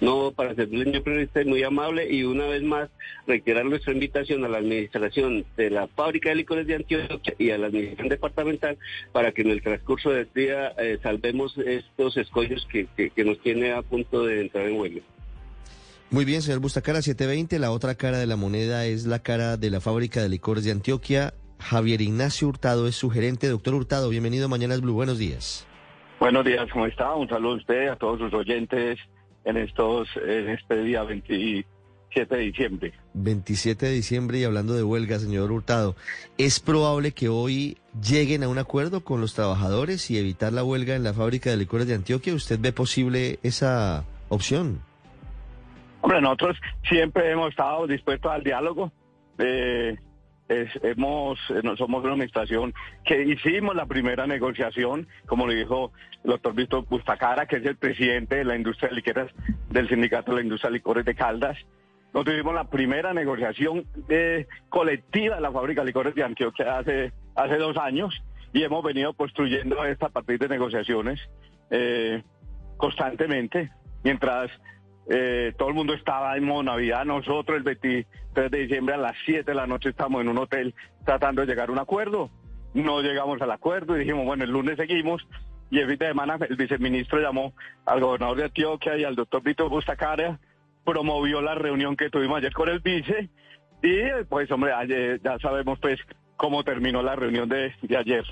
No, 0.00 0.32
para 0.34 0.54
servirle, 0.54 0.86
señor 0.86 1.02
periodista, 1.02 1.44
muy 1.44 1.62
amable 1.62 2.10
y 2.10 2.24
una 2.24 2.46
vez 2.46 2.62
más 2.62 2.88
reiterar 3.26 3.66
nuestra 3.66 3.92
invitación 3.92 4.42
a 4.44 4.48
la 4.48 4.56
administración 4.56 5.44
de 5.58 5.68
la 5.68 5.88
fábrica 5.88 6.30
de 6.30 6.36
licores 6.36 6.66
de 6.66 6.76
Antioquia 6.76 7.34
y 7.38 7.50
a 7.50 7.58
la 7.58 7.66
administración 7.66 8.08
departamental 8.08 8.78
para 9.12 9.32
que 9.32 9.42
en 9.42 9.50
el 9.50 9.62
transcurso 9.62 10.08
del 10.10 10.28
día 10.34 10.68
eh, 10.78 10.98
salvemos 11.02 11.56
estos 11.58 12.16
escollos 12.16 12.66
que, 12.72 12.88
que 12.96 13.24
nos 13.24 13.40
tiene 13.40 13.72
a 13.72 13.82
punto 13.82 14.24
de 14.24 14.40
entrar 14.40 14.66
en 14.66 14.80
huelga. 14.80 15.02
Muy 16.12 16.24
bien, 16.24 16.42
señor 16.42 16.58
Bustacara, 16.58 17.02
720. 17.02 17.60
La 17.60 17.70
otra 17.70 17.94
cara 17.94 18.18
de 18.18 18.26
la 18.26 18.34
moneda 18.34 18.84
es 18.84 19.06
la 19.06 19.20
cara 19.20 19.56
de 19.56 19.70
la 19.70 19.80
fábrica 19.80 20.20
de 20.20 20.28
licores 20.28 20.64
de 20.64 20.72
Antioquia. 20.72 21.34
Javier 21.60 22.00
Ignacio 22.00 22.48
Hurtado 22.48 22.88
es 22.88 22.96
su 22.96 23.10
gerente. 23.10 23.46
Doctor 23.48 23.74
Hurtado, 23.74 24.08
bienvenido 24.08 24.46
a 24.46 24.48
Mañanas 24.48 24.80
Blue. 24.80 24.94
Buenos 24.94 25.18
días. 25.18 25.68
Buenos 26.18 26.44
días, 26.44 26.68
¿cómo 26.72 26.86
está? 26.86 27.14
Un 27.14 27.28
saludo 27.28 27.52
a 27.52 27.56
usted, 27.58 27.88
a 27.88 27.96
todos 27.96 28.18
sus 28.18 28.34
oyentes 28.34 28.98
en 29.44 29.56
estos 29.56 30.08
en 30.16 30.48
este 30.48 30.82
día 30.82 31.04
27 31.04 31.64
de 32.36 32.42
diciembre. 32.42 32.92
27 33.14 33.86
de 33.86 33.92
diciembre 33.92 34.38
y 34.40 34.44
hablando 34.44 34.74
de 34.74 34.82
huelga, 34.82 35.20
señor 35.20 35.52
Hurtado, 35.52 35.94
¿es 36.38 36.58
probable 36.58 37.12
que 37.12 37.28
hoy 37.28 37.78
lleguen 38.02 38.42
a 38.42 38.48
un 38.48 38.58
acuerdo 38.58 39.04
con 39.04 39.20
los 39.20 39.34
trabajadores 39.34 40.10
y 40.10 40.18
evitar 40.18 40.52
la 40.52 40.64
huelga 40.64 40.96
en 40.96 41.04
la 41.04 41.14
fábrica 41.14 41.50
de 41.50 41.56
licores 41.56 41.86
de 41.86 41.94
Antioquia? 41.94 42.34
¿Usted 42.34 42.58
ve 42.60 42.72
posible 42.72 43.38
esa 43.44 44.04
opción? 44.28 44.89
Hombre, 46.02 46.20
nosotros 46.20 46.58
siempre 46.88 47.30
hemos 47.30 47.50
estado 47.50 47.86
dispuestos 47.86 48.32
al 48.32 48.42
diálogo. 48.42 48.92
Eh, 49.38 49.96
hemos, 50.48 51.38
eh, 51.50 51.62
somos 51.76 52.02
una 52.02 52.12
administración 52.12 52.74
que 53.04 53.22
hicimos 53.22 53.76
la 53.76 53.86
primera 53.86 54.26
negociación, 54.26 55.06
como 55.26 55.46
le 55.46 55.54
dijo 55.54 55.92
el 56.24 56.30
doctor 56.30 56.54
Víctor 56.54 56.86
Bustacara, 56.88 57.46
que 57.46 57.56
es 57.56 57.66
el 57.66 57.76
presidente 57.76 58.36
de 58.36 58.44
la 58.44 58.56
industria 58.56 58.88
de 58.88 58.96
liqueras 58.96 59.30
del 59.68 59.88
sindicato 59.88 60.32
de 60.32 60.38
la 60.38 60.42
industria 60.42 60.70
de 60.70 60.76
licores 60.76 61.04
de 61.04 61.14
Caldas. 61.14 61.56
Nosotros 62.12 62.34
tuvimos 62.34 62.54
la 62.54 62.64
primera 62.64 63.14
negociación 63.14 63.86
de, 64.08 64.48
colectiva 64.68 65.36
de 65.36 65.42
la 65.42 65.52
fábrica 65.52 65.82
de 65.82 65.86
licores 65.86 66.14
de 66.14 66.24
Antioquia 66.24 66.78
hace, 66.78 67.12
hace 67.36 67.56
dos 67.56 67.76
años 67.76 68.20
y 68.52 68.64
hemos 68.64 68.82
venido 68.82 69.12
construyendo 69.12 69.84
esta 69.84 70.08
partir 70.08 70.40
de 70.40 70.48
negociaciones 70.48 71.20
eh, 71.70 72.24
constantemente, 72.76 73.70
mientras 74.02 74.50
eh, 75.12 75.52
todo 75.58 75.70
el 75.70 75.74
mundo 75.74 75.92
estaba 75.92 76.36
en 76.36 76.44
modo 76.44 76.62
Navidad. 76.62 77.04
Nosotros 77.04 77.56
el 77.56 77.64
23 77.64 78.48
de 78.48 78.58
diciembre 78.58 78.94
a 78.94 78.98
las 78.98 79.16
7 79.26 79.42
de 79.42 79.54
la 79.56 79.66
noche 79.66 79.88
estamos 79.88 80.20
en 80.20 80.28
un 80.28 80.38
hotel 80.38 80.72
tratando 81.04 81.40
de 81.40 81.48
llegar 81.48 81.68
a 81.68 81.72
un 81.72 81.80
acuerdo. 81.80 82.30
No 82.74 83.02
llegamos 83.02 83.42
al 83.42 83.50
acuerdo 83.50 83.96
y 83.96 84.00
dijimos, 84.00 84.24
bueno, 84.24 84.44
el 84.44 84.52
lunes 84.52 84.76
seguimos. 84.76 85.26
Y 85.68 85.80
el 85.80 85.88
fin 85.88 85.98
de 85.98 86.06
semana 86.06 86.38
el 86.48 86.54
viceministro 86.54 87.20
llamó 87.20 87.54
al 87.86 88.00
gobernador 88.00 88.36
de 88.36 88.44
Antioquia 88.44 88.96
y 88.96 89.02
al 89.02 89.16
doctor 89.16 89.42
Víctor 89.42 89.68
Bustacara, 89.68 90.38
promovió 90.84 91.42
la 91.42 91.56
reunión 91.56 91.96
que 91.96 92.08
tuvimos 92.08 92.38
ayer 92.38 92.52
con 92.52 92.68
el 92.68 92.78
vice 92.78 93.30
y 93.82 94.24
pues 94.28 94.50
hombre, 94.52 94.72
ya 95.22 95.38
sabemos 95.40 95.78
pues 95.80 95.98
cómo 96.36 96.62
terminó 96.62 97.02
la 97.02 97.16
reunión 97.16 97.48
de, 97.48 97.72
ayer. 97.98 98.24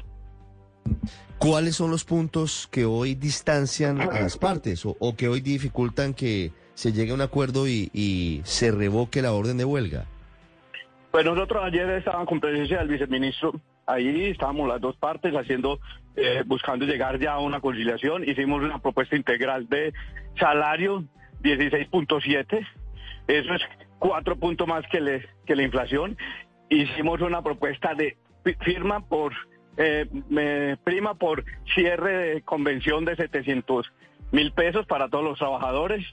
¿Cuáles 1.39 1.77
son 1.77 1.91
los 1.91 2.05
puntos 2.05 2.69
que 2.71 2.85
hoy 2.85 3.15
distancian 3.15 4.01
a 4.01 4.21
las 4.21 4.37
partes 4.37 4.85
o 4.85 5.17
que 5.17 5.29
hoy 5.29 5.41
dificultan 5.41 6.15
que 6.15 6.53
se 6.79 6.93
llegue 6.93 7.11
a 7.11 7.15
un 7.15 7.21
acuerdo 7.23 7.67
y, 7.67 8.41
se 8.45 8.71
revoque 8.71 9.21
la 9.21 9.33
orden 9.33 9.59
de 9.59 9.65
huelga? 9.65 10.05
Pues 11.11 11.25
nosotros 11.25 11.65
ayer 11.65 11.91
estábamos 11.91 12.29
con 12.29 12.39
presencia 12.39 12.79
del 12.79 12.87
viceministro, 12.87 13.61
ahí 13.85 14.27
estábamos 14.27 14.69
las 14.69 14.81
dos 14.81 14.97
partes 14.97 15.35
haciendo, 15.35 15.81
eh, 16.15 16.45
buscando 16.47 16.85
llegar 16.85 17.19
ya 17.19 17.33
a 17.33 17.41
una 17.41 17.61
conciliación, 17.61 18.23
hicimos 18.29 18.63
una 18.63 18.79
propuesta 18.79 19.17
integral 19.17 19.69
de 19.69 19.93
salario 20.39 21.03
16.7, 21.43 22.65
eso 23.27 23.55
es 23.55 23.63
cuatro 23.99 24.37
puntos 24.37 24.69
más 24.69 24.85
que 24.89 25.01
la 25.01 25.63
inflación, 25.63 26.17
hicimos 26.69 27.21
una 27.23 27.43
propuesta 27.43 27.95
de 27.95 28.17
firma 28.61 29.01
por, 29.01 29.33
eh, 29.79 30.07
prima 30.85 31.15
por 31.15 31.45
cierre 31.75 32.35
de 32.35 32.43
convención 32.43 33.05
de 33.05 33.17
700 33.17 33.91
mil 34.31 34.53
pesos 34.53 34.87
para 34.87 35.09
todos 35.09 35.25
los 35.25 35.39
trabajadores, 35.39 36.05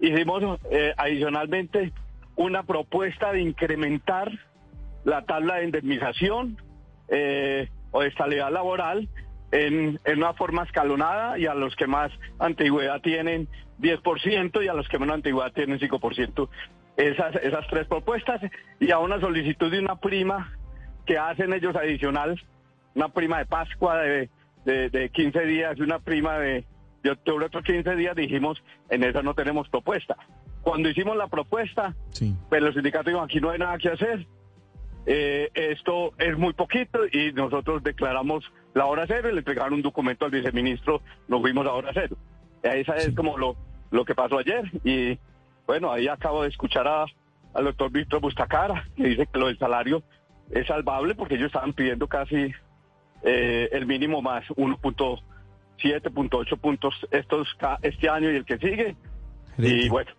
Hicimos 0.00 0.60
eh, 0.70 0.92
adicionalmente 0.96 1.92
una 2.36 2.62
propuesta 2.64 3.32
de 3.32 3.40
incrementar 3.40 4.30
la 5.04 5.22
tabla 5.22 5.56
de 5.56 5.64
indemnización 5.64 6.60
eh, 7.08 7.68
o 7.92 8.02
de 8.02 8.08
estabilidad 8.08 8.50
laboral 8.50 9.08
en, 9.52 10.00
una 10.06 10.34
forma 10.34 10.64
escalonada 10.64 11.38
y 11.38 11.46
a 11.46 11.54
los 11.54 11.74
que 11.76 11.86
más 11.86 12.10
antigüedad 12.38 13.00
tienen 13.00 13.48
10% 13.80 14.64
y 14.64 14.68
a 14.68 14.74
los 14.74 14.88
que 14.88 14.98
menos 14.98 15.14
antigüedad 15.14 15.52
tienen 15.52 15.78
5%. 15.78 16.48
Esas, 16.96 17.36
esas 17.36 17.66
tres 17.68 17.86
propuestas 17.86 18.40
y 18.80 18.90
a 18.90 18.98
una 18.98 19.20
solicitud 19.20 19.70
de 19.70 19.78
una 19.78 19.96
prima 19.96 20.52
que 21.06 21.18
hacen 21.18 21.52
ellos 21.52 21.76
adicional, 21.76 22.42
una 22.94 23.08
prima 23.08 23.38
de 23.38 23.46
Pascua 23.46 23.98
de, 24.00 24.28
de, 24.64 24.90
de 24.90 25.08
15 25.10 25.40
días 25.42 25.78
y 25.78 25.82
una 25.82 26.00
prima 26.00 26.38
de, 26.38 26.64
de 27.06 27.12
octubre 27.12 27.46
otros 27.46 27.64
15 27.64 27.96
días 27.96 28.14
dijimos, 28.14 28.62
en 28.90 29.04
esa 29.04 29.22
no 29.22 29.34
tenemos 29.34 29.68
propuesta. 29.68 30.16
Cuando 30.62 30.88
hicimos 30.88 31.16
la 31.16 31.28
propuesta, 31.28 31.94
sí. 32.10 32.34
pues 32.48 32.62
los 32.62 32.74
sindicatos 32.74 33.06
dijeron, 33.06 33.24
aquí 33.24 33.40
no 33.40 33.50
hay 33.50 33.58
nada 33.58 33.78
que 33.78 33.88
hacer, 33.88 34.26
eh, 35.06 35.50
esto 35.54 36.12
es 36.18 36.36
muy 36.36 36.52
poquito 36.52 36.98
y 37.12 37.32
nosotros 37.32 37.82
declaramos 37.82 38.44
la 38.74 38.86
hora 38.86 39.04
cero 39.06 39.28
y 39.30 39.32
le 39.32 39.38
entregaron 39.38 39.74
un 39.74 39.82
documento 39.82 40.24
al 40.24 40.32
viceministro, 40.32 41.00
nos 41.28 41.40
fuimos 41.40 41.66
a 41.66 41.72
hora 41.72 41.92
cero. 41.94 42.16
Esa 42.62 42.96
es 42.96 43.14
como 43.14 43.38
lo, 43.38 43.56
lo 43.92 44.04
que 44.04 44.16
pasó 44.16 44.38
ayer 44.38 44.64
y 44.84 45.18
bueno, 45.66 45.92
ahí 45.92 46.08
acabo 46.08 46.42
de 46.42 46.48
escuchar 46.48 46.88
a, 46.88 47.06
al 47.54 47.64
doctor 47.64 47.90
Víctor 47.90 48.20
Bustacara, 48.20 48.88
que 48.96 49.04
dice 49.04 49.26
que 49.26 49.38
lo 49.38 49.46
del 49.46 49.58
salario 49.58 50.02
es 50.50 50.66
salvable 50.66 51.14
porque 51.14 51.36
ellos 51.36 51.46
estaban 51.46 51.72
pidiendo 51.72 52.08
casi 52.08 52.52
eh, 53.22 53.68
el 53.72 53.86
mínimo 53.86 54.22
más 54.22 54.44
1.5 54.48 55.20
7.8 55.82 56.58
puntos 56.58 56.94
estos 57.10 57.48
este 57.82 58.08
año 58.08 58.30
y 58.30 58.36
el 58.36 58.44
que 58.44 58.58
sigue. 58.58 58.96
Y 59.58 59.88
bueno. 59.88 60.10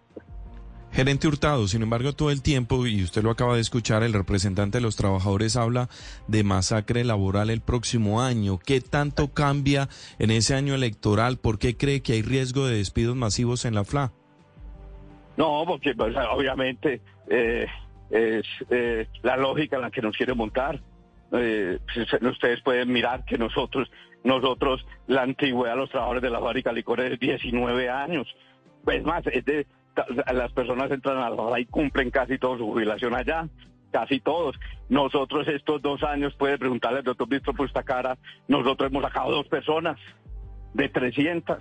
Gerente 0.91 1.27
Hurtado, 1.27 1.67
sin 1.67 1.83
embargo, 1.83 2.13
todo 2.13 2.31
el 2.31 2.41
tiempo, 2.41 2.87
y 2.87 3.03
usted 3.03 3.21
lo 3.21 3.29
acaba 3.29 3.55
de 3.55 3.61
escuchar, 3.61 4.03
el 4.03 4.13
representante 4.13 4.79
de 4.79 4.81
los 4.81 4.95
trabajadores 4.95 5.55
habla 5.55 5.89
de 6.27 6.43
masacre 6.43 7.03
laboral 7.03 7.49
el 7.49 7.61
próximo 7.61 8.21
año. 8.21 8.57
¿Qué 8.57 8.81
tanto 8.81 9.33
cambia 9.33 9.89
en 10.17 10.31
ese 10.31 10.55
año 10.55 10.73
electoral? 10.73 11.37
¿Por 11.37 11.59
qué 11.59 11.77
cree 11.77 12.01
que 12.01 12.13
hay 12.13 12.21
riesgo 12.21 12.65
de 12.65 12.77
despidos 12.77 13.15
masivos 13.15 13.65
en 13.65 13.75
la 13.75 13.83
FLA? 13.83 14.11
No, 15.35 15.65
porque 15.67 15.93
pues, 15.93 16.15
obviamente 16.31 17.01
eh, 17.29 17.67
es 18.09 18.45
eh, 18.71 19.07
la 19.21 19.37
lógica 19.37 19.75
en 19.75 19.83
la 19.83 19.91
que 19.91 20.01
nos 20.01 20.17
quiere 20.17 20.33
montar. 20.33 20.81
Eh, 21.33 21.79
ustedes 22.21 22.61
pueden 22.61 22.91
mirar 22.91 23.25
que 23.25 23.37
nosotros 23.37 23.89
nosotros, 24.23 24.85
la 25.07 25.23
antigüedad 25.23 25.73
de 25.73 25.79
los 25.79 25.89
trabajadores 25.89 26.23
de 26.23 26.29
la 26.29 26.39
fábrica 26.39 26.69
de 26.71 26.75
licores 26.77 27.13
es 27.13 27.19
19 27.19 27.89
años. 27.89 28.27
Pues 28.83 29.03
más, 29.03 29.23
las 30.33 30.51
personas 30.51 30.91
entran 30.91 31.17
a 31.17 31.29
la 31.29 31.59
y 31.59 31.65
cumplen 31.65 32.11
casi 32.11 32.37
toda 32.37 32.57
su 32.57 32.65
jubilación 32.65 33.15
allá, 33.15 33.47
casi 33.91 34.19
todos. 34.19 34.57
Nosotros 34.89 35.47
estos 35.47 35.81
dos 35.81 36.03
años, 36.03 36.35
puede 36.35 36.57
preguntarle 36.57 36.99
al 36.99 37.05
doctor 37.05 37.29
Víctor 37.29 37.55
por 37.55 37.67
esta 37.67 37.83
cara, 37.83 38.17
nosotros 38.47 38.89
hemos 38.91 39.03
sacado 39.03 39.31
dos 39.31 39.47
personas 39.47 39.97
de 40.73 40.89
300 40.89 41.57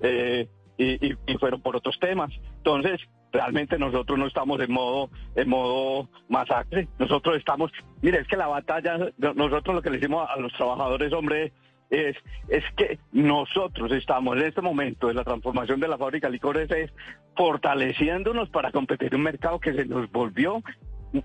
eh, 0.00 0.48
y, 0.78 1.14
fueron 1.38 1.60
por 1.60 1.76
otros 1.76 1.98
temas. 2.00 2.30
Entonces, 2.56 3.00
realmente 3.32 3.78
nosotros 3.78 4.18
no 4.18 4.26
estamos 4.26 4.60
en 4.60 4.72
modo 4.72 5.10
en 5.34 5.48
modo 5.48 6.08
masacre. 6.28 6.88
Nosotros 6.98 7.36
estamos, 7.36 7.70
mire, 8.02 8.20
es 8.20 8.28
que 8.28 8.36
la 8.36 8.48
batalla, 8.48 8.98
nosotros 9.18 9.74
lo 9.74 9.82
que 9.82 9.90
le 9.90 9.98
decimos 9.98 10.28
a 10.28 10.38
los 10.40 10.52
trabajadores, 10.52 11.12
hombre, 11.12 11.52
es, 11.90 12.16
es 12.48 12.64
que 12.76 12.98
nosotros 13.12 13.90
estamos 13.92 14.36
en 14.36 14.44
este 14.44 14.60
momento 14.60 15.10
en 15.10 15.16
la 15.16 15.24
transformación 15.24 15.80
de 15.80 15.88
la 15.88 15.98
fábrica 15.98 16.28
de 16.28 16.32
licores 16.32 16.70
es 16.70 16.92
fortaleciéndonos 17.36 18.48
para 18.50 18.70
competir 18.70 19.08
en 19.08 19.16
un 19.16 19.24
mercado 19.24 19.58
que 19.58 19.74
se 19.74 19.84
nos 19.86 20.10
volvió 20.10 20.62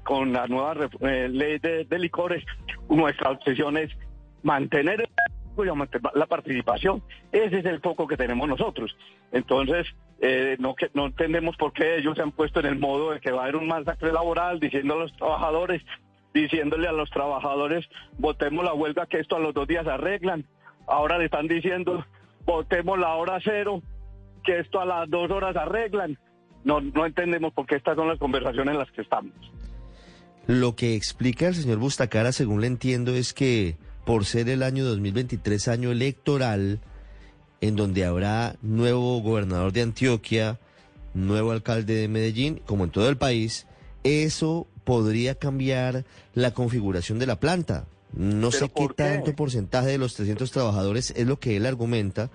con 0.03 0.33
la 0.33 0.47
nueva 0.47 0.75
eh, 1.01 1.29
ley 1.29 1.59
de, 1.59 1.99
licores. 1.99 2.43
Nuestra 2.89 3.31
obsesión 3.31 3.77
es 3.77 3.91
mantener 4.41 5.07
la 5.63 6.25
participación. 6.25 7.01
Ese 7.31 7.59
es 7.59 7.65
el 7.65 7.79
foco 7.79 8.07
que 8.07 8.17
tenemos 8.17 8.47
nosotros. 8.47 8.95
Entonces, 9.31 9.87
eh, 10.19 10.55
no, 10.59 10.75
que, 10.75 10.89
no 10.93 11.07
entendemos 11.07 11.55
por 11.57 11.73
qué 11.73 11.97
ellos 11.97 12.15
se 12.15 12.21
han 12.21 12.31
puesto 12.31 12.59
en 12.59 12.67
el 12.67 12.79
modo 12.79 13.11
de 13.11 13.19
que 13.19 13.31
va 13.31 13.41
a 13.41 13.43
haber 13.43 13.57
un 13.57 13.67
masacre 13.67 14.11
laboral 14.11 14.59
diciendo 14.59 14.93
a 14.93 14.97
los 14.97 15.15
trabajadores, 15.17 15.81
diciéndole 16.33 16.87
a 16.87 16.91
los 16.91 17.09
trabajadores, 17.09 17.85
votemos 18.17 18.63
la 18.63 18.73
huelga 18.73 19.05
que 19.05 19.19
esto 19.19 19.35
a 19.35 19.39
los 19.39 19.53
dos 19.53 19.67
días 19.67 19.87
arreglan. 19.87 20.45
Ahora 20.87 21.17
le 21.17 21.25
están 21.25 21.47
diciendo, 21.47 22.05
votemos 22.45 22.99
la 22.99 23.15
hora 23.15 23.39
cero, 23.43 23.81
que 24.43 24.59
esto 24.59 24.79
a 24.79 24.85
las 24.85 25.09
dos 25.09 25.29
horas 25.31 25.55
arreglan. 25.55 26.17
No, 26.63 26.81
no 26.81 27.05
entendemos 27.05 27.53
por 27.53 27.65
qué 27.65 27.75
estas 27.75 27.95
son 27.95 28.07
las 28.07 28.17
conversaciones 28.17 28.73
en 28.73 28.79
las 28.79 28.91
que 28.91 29.01
estamos. 29.01 29.33
Lo 30.47 30.75
que 30.75 30.95
explica 30.95 31.47
el 31.47 31.55
señor 31.55 31.77
Bustacara, 31.77 32.31
según 32.31 32.61
le 32.61 32.67
entiendo, 32.67 33.15
es 33.15 33.33
que 33.33 33.77
por 34.05 34.25
ser 34.25 34.49
el 34.49 34.63
año 34.63 34.85
2023 34.85 35.67
año 35.67 35.91
electoral, 35.91 36.79
en 37.61 37.75
donde 37.75 38.05
habrá 38.05 38.55
nuevo 38.61 39.19
gobernador 39.21 39.73
de 39.73 39.81
Antioquia, 39.81 40.59
nuevo 41.13 41.51
alcalde 41.51 41.95
de 41.95 42.07
Medellín, 42.07 42.61
como 42.65 42.83
en 42.83 42.91
todo 42.91 43.09
el 43.09 43.17
país, 43.17 43.65
eso 44.03 44.67
podría 44.83 45.35
cambiar 45.35 46.05
la 46.33 46.53
configuración 46.53 47.17
de 47.17 47.25
la 47.25 47.39
planta. 47.39 47.87
No 48.13 48.51
sé 48.51 48.69
qué, 48.69 48.87
tanto 48.95 49.35
porcentaje 49.35 49.87
de 49.87 49.97
los 49.97 50.13
300 50.13 50.51
trabajadores 50.51 51.11
es 51.17 51.27
lo 51.27 51.39
que 51.39 51.57
él 51.57 51.65
argumenta 51.65 52.29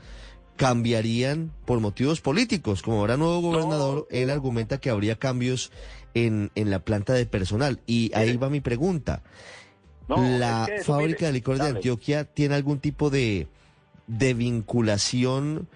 cambiarían 0.56 1.52
por 1.64 1.80
motivos 1.80 2.20
políticos. 2.20 2.82
Como 2.82 2.98
ahora 2.98 3.16
nuevo 3.16 3.40
gobernador, 3.40 4.06
él 4.10 4.28
argumenta 4.28 4.78
que 4.78 4.90
habría 4.90 5.16
cambios 5.16 5.72
en, 6.12 6.50
en 6.54 6.68
la 6.68 6.80
planta 6.80 7.14
de 7.14 7.24
personal. 7.24 7.80
Y 7.86 8.10
ahí 8.14 8.36
va 8.36 8.50
mi 8.50 8.60
pregunta. 8.60 9.22
¿La 10.16 10.68
fábrica 10.84 11.26
de 11.26 11.32
licores 11.32 11.62
de 11.62 11.68
Antioquia 11.68 12.24
tiene 12.24 12.54
algún 12.54 12.80
tipo 12.80 13.10
de, 13.10 13.46
de 14.06 14.34
vinculación 14.34 15.68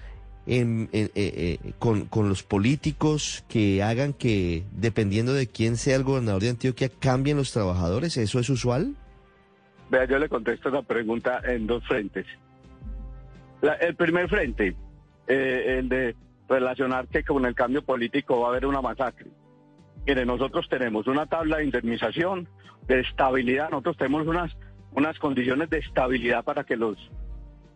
en, 0.47 0.89
eh, 0.93 1.11
eh, 1.15 1.73
con, 1.79 2.07
con 2.07 2.29
los 2.29 2.43
políticos 2.43 3.45
que 3.49 3.83
hagan 3.83 4.13
que, 4.13 4.65
dependiendo 4.73 5.33
de 5.33 5.47
quién 5.47 5.77
sea 5.77 5.97
el 5.97 6.05
gobernador 6.05 6.43
de 6.43 6.51
Antioquia, 6.51 6.89
cambien 6.89 7.37
los 7.37 7.53
trabajadores? 7.53 8.17
¿Eso 8.17 8.39
es 8.39 8.51
usual? 8.51 8.95
Vea, 9.91 10.07
yo 10.07 10.19
le 10.19 10.29
contesto 10.29 10.69
esa 10.69 10.83
pregunta 10.83 11.41
en 11.45 11.67
dos 11.67 11.87
frentes. 11.87 12.27
el 13.81 13.95
primer 13.97 14.29
frente, 14.29 14.75
eh, 15.27 15.77
el 15.79 15.89
de 15.89 16.17
relacionar 16.49 17.07
que 17.09 17.23
con 17.23 17.45
el 17.47 17.55
cambio 17.55 17.83
político 17.83 18.41
va 18.41 18.49
a 18.49 18.51
haber 18.51 18.67
una 18.67 18.83
masacre. 18.83 19.31
Mire, 20.07 20.27
nosotros 20.27 20.69
tenemos 20.69 21.07
una 21.07 21.27
tabla 21.27 21.59
de 21.59 21.65
indemnización, 21.65 22.49
de 22.87 23.01
estabilidad, 23.01 23.71
nosotros 23.71 23.97
tenemos 23.97 24.27
unas, 24.27 24.55
unas 24.93 25.19
condiciones 25.19 25.71
de 25.71 25.79
estabilidad 25.79 26.45
para 26.45 26.65
que 26.65 26.77
los 26.77 26.99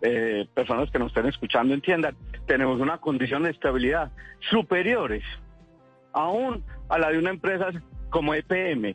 eh, 0.02 0.46
personas 0.54 0.90
que 0.90 0.98
nos 0.98 1.08
estén 1.08 1.26
escuchando 1.26 1.74
entiendan, 1.74 2.16
tenemos 2.46 2.80
una 2.80 2.98
condición 2.98 3.42
de 3.44 3.50
estabilidad 3.50 4.12
superiores 4.50 5.24
aún 6.12 6.64
a 6.88 6.98
la 6.98 7.10
de 7.10 7.18
una 7.18 7.30
empresa 7.30 7.70
como 8.10 8.34
EPM, 8.34 8.94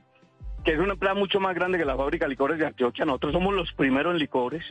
que 0.63 0.71
es 0.73 0.79
una 0.79 0.93
empresa 0.93 1.13
mucho 1.13 1.39
más 1.39 1.55
grande 1.55 1.77
que 1.77 1.85
la 1.85 1.97
fábrica 1.97 2.25
de 2.25 2.29
licores 2.29 2.57
de 2.57 2.67
Antioquia. 2.67 3.05
Nosotros 3.05 3.33
somos 3.33 3.53
los 3.53 3.71
primeros 3.73 4.13
en 4.13 4.19
licores, 4.19 4.63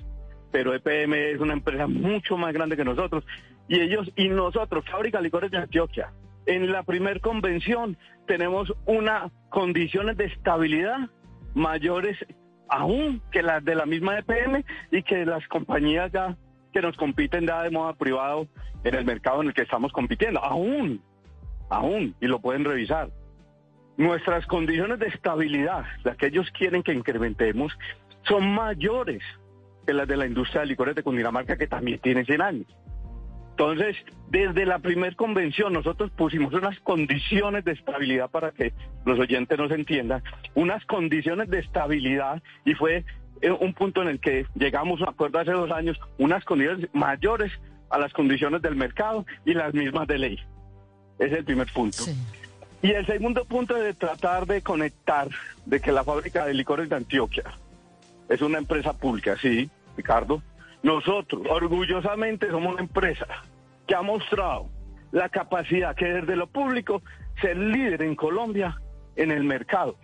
pero 0.51 0.75
EPM 0.75 1.15
es 1.15 1.41
una 1.41 1.53
empresa 1.53 1.87
mucho 1.87 2.37
más 2.37 2.53
grande 2.53 2.77
que 2.77 2.85
nosotros. 2.85 3.25
Y 3.69 3.81
ellos 3.81 4.11
y 4.17 4.29
nosotros, 4.29 4.85
fábrica 4.91 5.19
de 5.19 5.25
licores 5.25 5.51
de 5.51 5.59
Antioquia, 5.59 6.13
en 6.47 6.73
la 6.73 6.83
primer 6.83 7.21
convención 7.21 7.97
tenemos 8.27 8.73
unas 8.87 9.31
condiciones 9.51 10.17
de 10.17 10.27
estabilidad 10.27 11.11
mayores 11.55 12.17
aún 12.69 13.21
que 13.31 13.43
las 13.43 13.65
de 13.65 13.75
la 13.75 13.87
misma 13.87 14.19
EPM 14.19 14.65
y 14.91 15.03
que 15.03 15.27
las 15.27 15.47
compañías 15.49 16.11
ya 16.13 16.37
que 16.73 16.81
nos 16.81 16.97
compiten 16.97 17.47
ya 17.47 17.63
de 17.63 17.71
modo 17.71 17.95
privado 17.95 18.49
en 18.83 18.95
el 18.95 19.05
mercado 19.05 19.43
en 19.43 19.49
el 19.49 19.55
que 19.55 19.63
estamos 19.63 19.93
compitiendo. 19.93 20.43
Aún, 20.43 21.03
aún, 21.69 22.15
y 22.21 22.27
lo 22.27 22.41
pueden 22.41 22.65
revisar. 22.65 23.11
Nuestras 23.99 24.47
condiciones 24.47 24.99
de 24.99 25.09
estabilidad, 25.09 25.85
las 26.03 26.17
que 26.17 26.29
ellos 26.29 26.51
quieren 26.57 26.83
que 26.83 26.95
incrementemos, 26.95 27.77
son 28.23 28.55
mayores 28.55 29.23
que 29.87 29.93
las 29.93 30.09
de 30.09 30.17
la 30.17 30.27
industria 30.27 30.63
de 30.63 30.69
licores 30.69 30.95
de 30.95 31.03
Cundinamarca, 31.03 31.59
que 31.59 31.67
también 31.67 31.99
tiene 31.99 32.25
100 32.25 32.41
años. 32.41 32.67
Entonces, 33.53 33.97
desde 34.29 34.65
la 34.65 34.79
primer 34.79 35.15
convención 35.15 35.73
nosotros 35.75 36.11
pusimos 36.11 36.55
unas 36.55 36.79
condiciones 36.81 37.65
de 37.65 37.73
estabilidad 37.73 38.31
para 38.31 38.51
que 38.51 38.73
los 39.05 39.19
oyentes 39.19 39.59
nos 39.59 39.71
entiendan, 39.71 40.23
unas 40.55 40.85
condiciones 40.87 41.51
de 41.51 41.59
estabilidad 41.59 42.43
y 42.65 42.75
fue 42.75 43.05
eh, 43.43 43.51
un 43.51 43.75
punto 43.75 44.03
en 44.03 44.09
el 44.09 44.21
que 44.21 44.47
llegamos 44.55 45.01
a 45.01 45.05
un 45.05 45.11
acuerdo 45.11 45.39
hace 45.39 45.53
dos 45.53 45.71
años, 45.71 46.01
unas 46.19 46.45
condiciones 46.45 46.89
mayores 46.95 47.53
a 47.91 47.99
las 47.99 48.13
condiciones 48.15 48.63
del 48.63 48.75
mercado 48.75 49.27
y 49.45 49.53
las 49.53 49.75
mismas 49.75 50.09
de 50.09 50.19
ley. 50.19 50.39
Ese 51.19 51.33
es 51.33 51.39
el 51.41 51.45
primer 51.45 51.67
punto. 51.73 52.05
Y 52.81 52.91
el 52.91 53.05
segundo 53.07 53.45
punto 53.45 53.77
es 53.77 53.85
de 53.85 53.95
tratar 53.95 54.47
de 54.47 54.63
conectar 54.63 55.29
de 55.67 55.79
que 55.81 55.93
la 55.93 56.05
fábrica 56.05 56.47
de 56.47 56.55
licores 56.55 56.89
de 56.89 56.97
Antioquia 56.97 57.45
es 58.29 58.41
una 58.41 58.59
empresa 58.59 58.95
pública, 58.95 59.37
sí, 59.41 59.71
Ricardo, 59.97 60.43
nosotros, 60.83 61.43
orgullosamente, 61.49 62.51
somos 62.51 62.75
una 62.75 62.83
empresa 62.83 63.27
que 63.87 63.95
ha 63.95 64.03
mostrado 64.03 64.69
la 65.13 65.29
capacidad 65.29 65.95
que 65.95 66.07
desde 66.07 66.37
lo 66.37 66.47
público 66.47 67.03
ser 67.41 67.57
líder 67.57 68.03
en 68.03 68.17
Colombia 68.17 68.81
en 69.17 69.31
el 69.31 69.45
mercado. 69.45 69.97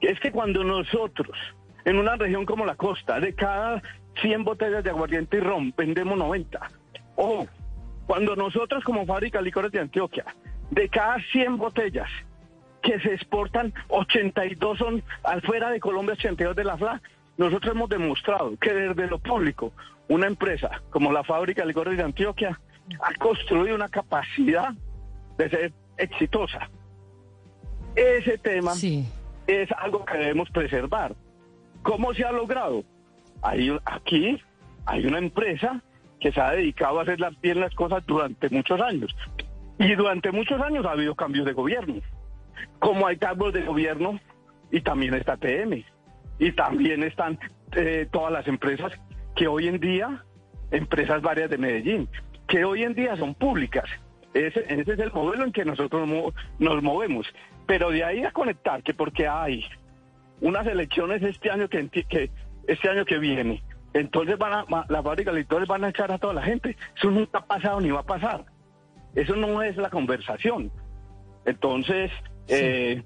Es 0.00 0.18
que 0.20 0.30
cuando 0.30 0.62
nosotros, 0.64 1.36
en 1.84 1.98
una 1.98 2.16
región 2.16 2.46
como 2.46 2.64
la 2.64 2.76
costa, 2.76 3.20
de 3.20 3.34
cada 3.34 3.82
100 4.20 4.44
botellas 4.44 4.84
de 4.84 4.90
aguardiente 4.90 5.38
y 5.38 5.40
ron, 5.40 5.74
vendemos 5.76 6.16
90. 6.16 6.70
O 7.16 7.46
cuando 8.06 8.36
nosotros 8.36 8.84
como 8.84 9.04
fábrica 9.04 9.38
de 9.38 9.44
licores 9.44 9.72
de 9.72 9.80
Antioquia, 9.80 10.24
de 10.70 10.88
cada 10.88 11.18
100 11.32 11.56
botellas 11.56 12.08
que 12.82 13.00
se 13.00 13.14
exportan, 13.14 13.74
82 13.88 14.78
son 14.78 15.02
afuera 15.24 15.70
de 15.70 15.80
Colombia, 15.80 16.14
82 16.14 16.54
de 16.54 16.64
la 16.64 16.76
FLA, 16.76 17.02
nosotros 17.36 17.74
hemos 17.74 17.88
demostrado 17.88 18.56
que 18.58 18.72
desde 18.72 19.08
lo 19.08 19.18
público, 19.18 19.72
una 20.08 20.26
empresa 20.26 20.82
como 20.90 21.12
la 21.12 21.24
fábrica 21.24 21.62
de 21.62 21.68
licores 21.68 21.96
de 21.96 22.04
Antioquia 22.04 22.58
ha 23.00 23.14
construido 23.14 23.74
una 23.74 23.88
capacidad 23.88 24.72
de 25.36 25.50
ser 25.50 25.72
exitosa. 25.98 26.70
Ese 27.94 28.38
tema 28.38 28.72
es 29.46 29.68
algo 29.76 30.04
que 30.04 30.18
debemos 30.18 30.50
preservar. 30.50 31.14
¿Cómo 31.82 32.14
se 32.14 32.24
ha 32.24 32.32
logrado? 32.32 32.84
Hay, 33.42 33.76
aquí 33.84 34.40
hay 34.86 35.06
una 35.06 35.18
empresa 35.18 35.82
que 36.20 36.32
se 36.32 36.40
ha 36.40 36.52
dedicado 36.52 36.98
a 36.98 37.02
hacer 37.02 37.18
bien 37.42 37.60
las 37.60 37.74
cosas 37.74 38.04
durante 38.06 38.48
muchos 38.48 38.80
años. 38.80 39.14
Y 39.78 39.94
durante 39.94 40.32
muchos 40.32 40.60
años 40.60 40.86
ha 40.86 40.92
habido 40.92 41.14
cambios 41.14 41.44
de 41.44 41.52
gobierno. 41.52 42.00
Como 42.78 43.06
hay 43.06 43.18
cambios 43.18 43.52
de 43.52 43.62
gobierno 43.62 44.18
y 44.70 44.80
también 44.80 45.14
está 45.14 45.36
TM 45.36 45.84
y 46.38 46.52
también 46.52 47.02
están 47.02 47.38
eh, 47.72 48.06
todas 48.10 48.32
las 48.32 48.46
empresas 48.46 48.92
que 49.34 49.48
hoy 49.48 49.68
en 49.68 49.80
día, 49.80 50.24
empresas 50.70 51.22
varias 51.22 51.50
de 51.50 51.58
Medellín, 51.58 52.08
que 52.48 52.64
hoy 52.64 52.82
en 52.82 52.94
día 52.94 53.16
son 53.16 53.34
públicas. 53.34 53.84
Ese, 54.34 54.60
ese 54.68 54.92
es 54.92 54.98
el 54.98 55.12
modelo 55.12 55.44
en 55.44 55.52
que 55.52 55.64
nosotros 55.64 56.08
nos 56.58 56.82
movemos. 56.82 57.26
Pero 57.66 57.90
de 57.90 58.04
ahí 58.04 58.24
a 58.24 58.32
conectar 58.32 58.82
que 58.82 58.94
porque 58.94 59.26
hay 59.26 59.64
unas 60.40 60.66
elecciones 60.66 61.22
este 61.22 61.50
año 61.50 61.68
que, 61.68 61.88
que 61.88 62.30
este 62.66 62.88
año 62.90 63.04
que 63.04 63.18
viene, 63.18 63.62
entonces 63.94 64.36
van 64.36 64.52
a, 64.52 64.86
la 64.88 65.02
fábrica 65.02 65.32
de 65.32 65.38
licores 65.38 65.66
van 65.66 65.84
a 65.84 65.88
echar 65.88 66.12
a 66.12 66.18
toda 66.18 66.34
la 66.34 66.42
gente. 66.42 66.76
Eso 66.96 67.10
nunca 67.10 67.38
ha 67.38 67.46
pasado 67.46 67.80
ni 67.80 67.90
va 67.90 68.00
a 68.00 68.06
pasar. 68.06 68.44
Eso 69.14 69.34
no 69.34 69.62
es 69.62 69.76
la 69.76 69.88
conversación. 69.88 70.70
Entonces, 71.46 72.10
eh, 72.48 73.02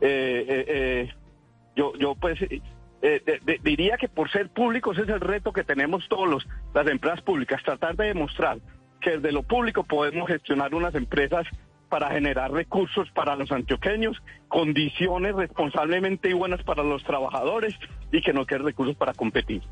eh, 0.00 0.64
eh, 0.68 1.14
yo, 1.76 1.92
yo 1.96 2.14
pues 2.14 2.40
eh, 2.42 2.60
eh, 3.02 3.58
diría 3.62 3.96
que 3.96 4.08
por 4.08 4.30
ser 4.30 4.48
públicos 4.48 4.96
es 4.98 5.08
el 5.08 5.20
reto 5.20 5.52
que 5.52 5.64
tenemos 5.64 6.08
todos 6.08 6.28
los, 6.28 6.46
las 6.72 6.86
empresas 6.86 7.20
públicas, 7.20 7.62
tratar 7.62 7.96
de 7.96 8.06
demostrar 8.06 8.58
que 9.00 9.10
desde 9.10 9.32
lo 9.32 9.42
público 9.42 9.84
podemos 9.84 10.26
gestionar 10.28 10.74
unas 10.74 10.94
empresas 10.94 11.46
para 11.90 12.10
generar 12.10 12.50
recursos 12.50 13.10
para 13.10 13.36
los 13.36 13.52
antioqueños, 13.52 14.20
condiciones 14.48 15.34
responsablemente 15.34 16.30
y 16.30 16.32
buenas 16.32 16.62
para 16.62 16.82
los 16.82 17.04
trabajadores 17.04 17.74
y 18.10 18.22
que 18.22 18.32
no 18.32 18.46
queden 18.46 18.64
recursos 18.64 18.96
para 18.96 19.12
competir. 19.12 19.62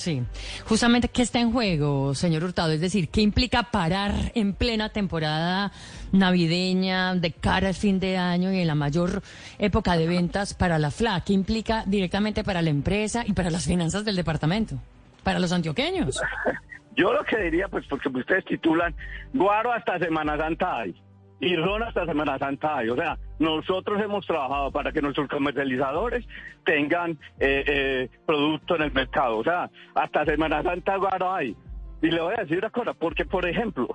Sí, 0.00 0.22
justamente, 0.64 1.08
¿qué 1.08 1.20
está 1.20 1.40
en 1.40 1.52
juego, 1.52 2.14
señor 2.14 2.42
Hurtado? 2.42 2.72
Es 2.72 2.80
decir, 2.80 3.10
¿qué 3.10 3.20
implica 3.20 3.64
parar 3.64 4.14
en 4.34 4.54
plena 4.54 4.88
temporada 4.88 5.72
navideña, 6.10 7.14
de 7.14 7.32
cara 7.32 7.68
al 7.68 7.74
fin 7.74 8.00
de 8.00 8.16
año 8.16 8.50
y 8.50 8.60
en 8.60 8.66
la 8.66 8.74
mayor 8.74 9.20
época 9.58 9.98
de 9.98 10.06
ventas 10.06 10.54
para 10.54 10.78
la 10.78 10.90
FLA? 10.90 11.20
¿Qué 11.20 11.34
implica 11.34 11.84
directamente 11.86 12.42
para 12.42 12.62
la 12.62 12.70
empresa 12.70 13.24
y 13.26 13.34
para 13.34 13.50
las 13.50 13.66
finanzas 13.66 14.02
del 14.06 14.16
departamento? 14.16 14.76
Para 15.22 15.38
los 15.38 15.52
antioqueños. 15.52 16.18
Yo 16.96 17.12
lo 17.12 17.22
que 17.22 17.36
diría, 17.36 17.68
pues, 17.68 17.84
porque 17.86 18.08
ustedes 18.08 18.46
titulan, 18.46 18.94
Guaro 19.34 19.70
hasta 19.70 19.98
Semana 19.98 20.38
Santa 20.38 20.78
hay 20.78 20.94
y 21.40 21.56
ron 21.56 21.82
hasta 21.82 22.06
Semana 22.06 22.38
Santa 22.38 22.78
hay. 22.78 22.90
O 22.90 22.96
sea, 22.96 23.18
nosotros 23.38 24.00
hemos 24.00 24.26
trabajado 24.26 24.70
para 24.70 24.92
que 24.92 25.00
nuestros 25.00 25.28
comercializadores 25.28 26.26
tengan 26.64 27.12
eh, 27.38 27.64
eh, 27.66 28.08
producto 28.26 28.76
en 28.76 28.82
el 28.82 28.92
mercado. 28.92 29.38
O 29.38 29.44
sea, 29.44 29.70
hasta 29.94 30.24
Semana 30.26 30.62
Santa 30.62 30.96
guaro 30.96 31.32
hay. 31.32 31.56
Y 32.02 32.10
le 32.10 32.20
voy 32.20 32.34
a 32.36 32.42
decir 32.42 32.58
una 32.58 32.70
cosa, 32.70 32.94
porque 32.94 33.24
por 33.24 33.46
ejemplo, 33.46 33.88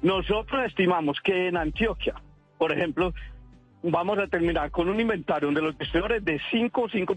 nosotros 0.00 0.64
estimamos 0.66 1.20
que 1.20 1.48
en 1.48 1.56
Antioquia, 1.56 2.14
por 2.58 2.72
ejemplo, 2.72 3.12
vamos 3.82 4.18
a 4.18 4.28
terminar 4.28 4.70
con 4.70 4.88
un 4.88 5.00
inventario 5.00 5.50
de 5.50 5.60
los 5.60 5.76
distribuidores 5.76 6.24
de 6.24 6.40
5, 6.50 6.88
5 6.90 7.16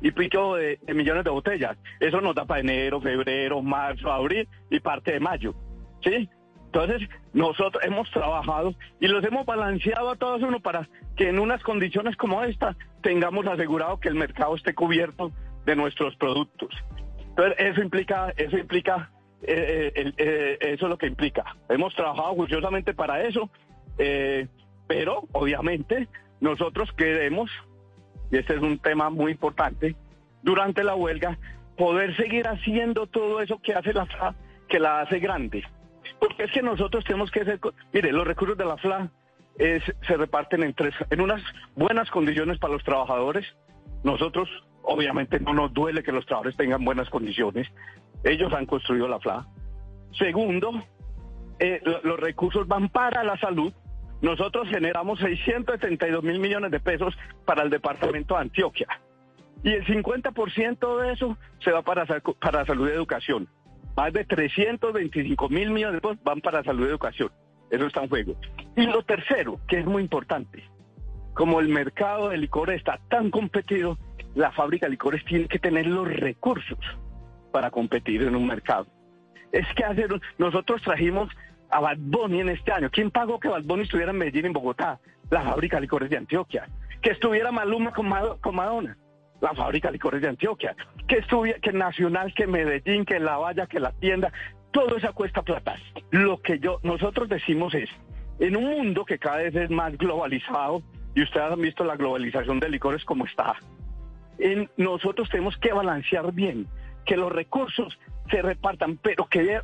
y 0.00 0.10
pico 0.12 0.56
de, 0.56 0.78
de 0.82 0.94
millones 0.94 1.24
de 1.24 1.30
botellas. 1.30 1.76
Eso 1.98 2.20
nos 2.20 2.36
da 2.36 2.44
para 2.44 2.60
enero, 2.60 3.00
febrero, 3.00 3.60
marzo, 3.62 4.12
abril 4.12 4.48
y 4.70 4.78
parte 4.78 5.12
de 5.12 5.20
mayo. 5.20 5.54
¿Sí? 6.02 6.28
Entonces, 6.74 7.08
nosotros 7.32 7.84
hemos 7.84 8.10
trabajado 8.10 8.74
y 8.98 9.06
los 9.06 9.24
hemos 9.24 9.46
balanceado 9.46 10.10
a 10.10 10.16
todos 10.16 10.42
uno 10.42 10.58
para 10.58 10.88
que 11.16 11.28
en 11.28 11.38
unas 11.38 11.62
condiciones 11.62 12.16
como 12.16 12.42
esta 12.42 12.74
tengamos 13.00 13.46
asegurado 13.46 14.00
que 14.00 14.08
el 14.08 14.16
mercado 14.16 14.56
esté 14.56 14.74
cubierto 14.74 15.30
de 15.64 15.76
nuestros 15.76 16.16
productos. 16.16 16.70
Entonces, 17.28 17.54
eso 17.58 17.80
implica, 17.80 18.34
eso 18.36 18.58
implica, 18.58 19.08
eh, 19.42 19.92
eh, 19.94 20.12
eh, 20.16 20.58
eso 20.60 20.86
es 20.86 20.90
lo 20.90 20.98
que 20.98 21.06
implica. 21.06 21.44
Hemos 21.68 21.94
trabajado 21.94 22.34
juiciosamente 22.34 22.92
para 22.92 23.22
eso, 23.22 23.48
pero 24.88 25.28
obviamente 25.30 26.08
nosotros 26.40 26.90
queremos, 26.96 27.52
y 28.32 28.38
este 28.38 28.54
es 28.54 28.60
un 28.60 28.80
tema 28.80 29.10
muy 29.10 29.30
importante, 29.30 29.94
durante 30.42 30.82
la 30.82 30.96
huelga, 30.96 31.38
poder 31.76 32.16
seguir 32.16 32.48
haciendo 32.48 33.06
todo 33.06 33.40
eso 33.40 33.60
que 33.62 33.74
hace 33.74 33.92
la 33.92 34.34
que 34.68 34.80
la 34.80 35.02
hace 35.02 35.20
grande. 35.20 35.62
Porque 36.18 36.44
es 36.44 36.52
que 36.52 36.62
nosotros 36.62 37.04
tenemos 37.04 37.30
que 37.30 37.44
ser... 37.44 37.60
Mire, 37.92 38.12
los 38.12 38.26
recursos 38.26 38.56
de 38.56 38.64
la 38.64 38.76
FLA 38.76 39.10
se 39.56 40.16
reparten 40.16 40.62
en, 40.62 40.74
tres, 40.74 40.94
en 41.10 41.20
unas 41.20 41.42
buenas 41.76 42.10
condiciones 42.10 42.58
para 42.58 42.72
los 42.72 42.84
trabajadores. 42.84 43.46
Nosotros, 44.02 44.48
obviamente, 44.82 45.38
no 45.40 45.54
nos 45.54 45.72
duele 45.72 46.02
que 46.02 46.12
los 46.12 46.26
trabajadores 46.26 46.56
tengan 46.56 46.84
buenas 46.84 47.08
condiciones. 47.10 47.68
Ellos 48.24 48.52
han 48.52 48.66
construido 48.66 49.06
la 49.06 49.20
FLA. 49.20 49.46
Segundo, 50.18 50.82
eh, 51.58 51.80
los 52.02 52.18
recursos 52.18 52.66
van 52.66 52.88
para 52.88 53.22
la 53.24 53.38
salud. 53.38 53.72
Nosotros 54.22 54.68
generamos 54.68 55.18
672 55.20 56.22
mil 56.22 56.38
millones 56.38 56.70
de 56.70 56.80
pesos 56.80 57.14
para 57.44 57.62
el 57.62 57.70
departamento 57.70 58.34
de 58.34 58.40
Antioquia. 58.40 58.88
Y 59.62 59.70
el 59.70 59.84
50% 59.86 61.00
de 61.00 61.12
eso 61.12 61.38
se 61.62 61.70
va 61.70 61.82
para, 61.82 62.04
para 62.04 62.66
salud 62.66 62.88
y 62.88 62.92
educación. 62.92 63.48
Más 63.96 64.12
de 64.12 64.24
325 64.24 65.48
mil 65.48 65.70
millones 65.70 65.96
de 65.96 66.00
pesos 66.00 66.24
van 66.24 66.40
para 66.40 66.62
salud 66.64 66.86
y 66.86 66.90
educación. 66.90 67.30
Eso 67.70 67.86
está 67.86 68.02
en 68.02 68.08
juego. 68.08 68.36
Y 68.76 68.86
lo 68.86 69.02
tercero, 69.02 69.60
que 69.68 69.78
es 69.80 69.86
muy 69.86 70.02
importante, 70.02 70.64
como 71.34 71.60
el 71.60 71.68
mercado 71.68 72.28
de 72.28 72.38
licores 72.38 72.78
está 72.78 72.98
tan 73.08 73.30
competido, 73.30 73.98
la 74.34 74.52
fábrica 74.52 74.86
de 74.86 74.90
licores 74.90 75.24
tiene 75.24 75.46
que 75.46 75.58
tener 75.58 75.86
los 75.86 76.08
recursos 76.08 76.78
para 77.52 77.70
competir 77.70 78.22
en 78.22 78.34
un 78.34 78.46
mercado. 78.46 78.86
Es 79.52 79.66
que 79.76 79.84
hacer, 79.84 80.08
nosotros 80.38 80.82
trajimos 80.82 81.28
a 81.70 81.80
Bad 81.80 81.98
en 82.30 82.48
este 82.48 82.72
año. 82.72 82.90
¿Quién 82.90 83.10
pagó 83.10 83.38
que 83.38 83.48
Bad 83.48 83.64
estuviera 83.80 84.10
en 84.10 84.18
Medellín, 84.18 84.46
en 84.46 84.52
Bogotá? 84.52 84.98
La 85.30 85.42
fábrica 85.42 85.76
de 85.76 85.82
licores 85.82 86.10
de 86.10 86.16
Antioquia. 86.16 86.68
Que 87.00 87.10
estuviera 87.10 87.52
Maluma 87.52 87.92
con 87.92 88.08
Madonna 88.08 88.96
la 89.44 89.54
fábrica 89.54 89.88
de 89.88 89.92
licores 89.92 90.22
de 90.22 90.28
Antioquia, 90.28 90.74
que 91.06 91.18
estuviera, 91.18 91.58
que 91.60 91.72
Nacional, 91.72 92.32
que 92.34 92.46
Medellín, 92.46 93.04
que 93.04 93.20
La 93.20 93.36
Valla, 93.36 93.66
que 93.66 93.80
la 93.80 93.92
tienda, 93.92 94.32
todo 94.72 94.96
eso 94.96 95.12
cuesta 95.12 95.42
plata. 95.42 95.76
Lo 96.10 96.40
que 96.40 96.58
yo, 96.58 96.80
nosotros 96.82 97.28
decimos 97.28 97.74
es, 97.74 97.88
en 98.38 98.56
un 98.56 98.64
mundo 98.64 99.04
que 99.04 99.18
cada 99.18 99.38
vez 99.38 99.54
es 99.54 99.70
más 99.70 99.96
globalizado, 99.96 100.82
y 101.14 101.22
ustedes 101.22 101.52
han 101.52 101.60
visto 101.60 101.84
la 101.84 101.96
globalización 101.96 102.58
de 102.58 102.68
licores 102.68 103.04
como 103.04 103.24
está, 103.24 103.54
en, 104.38 104.68
nosotros 104.76 105.28
tenemos 105.30 105.56
que 105.58 105.72
balancear 105.72 106.32
bien, 106.32 106.66
que 107.06 107.16
los 107.16 107.30
recursos 107.30 107.98
se 108.30 108.42
repartan, 108.42 108.96
pero 108.96 109.26
que 109.26 109.60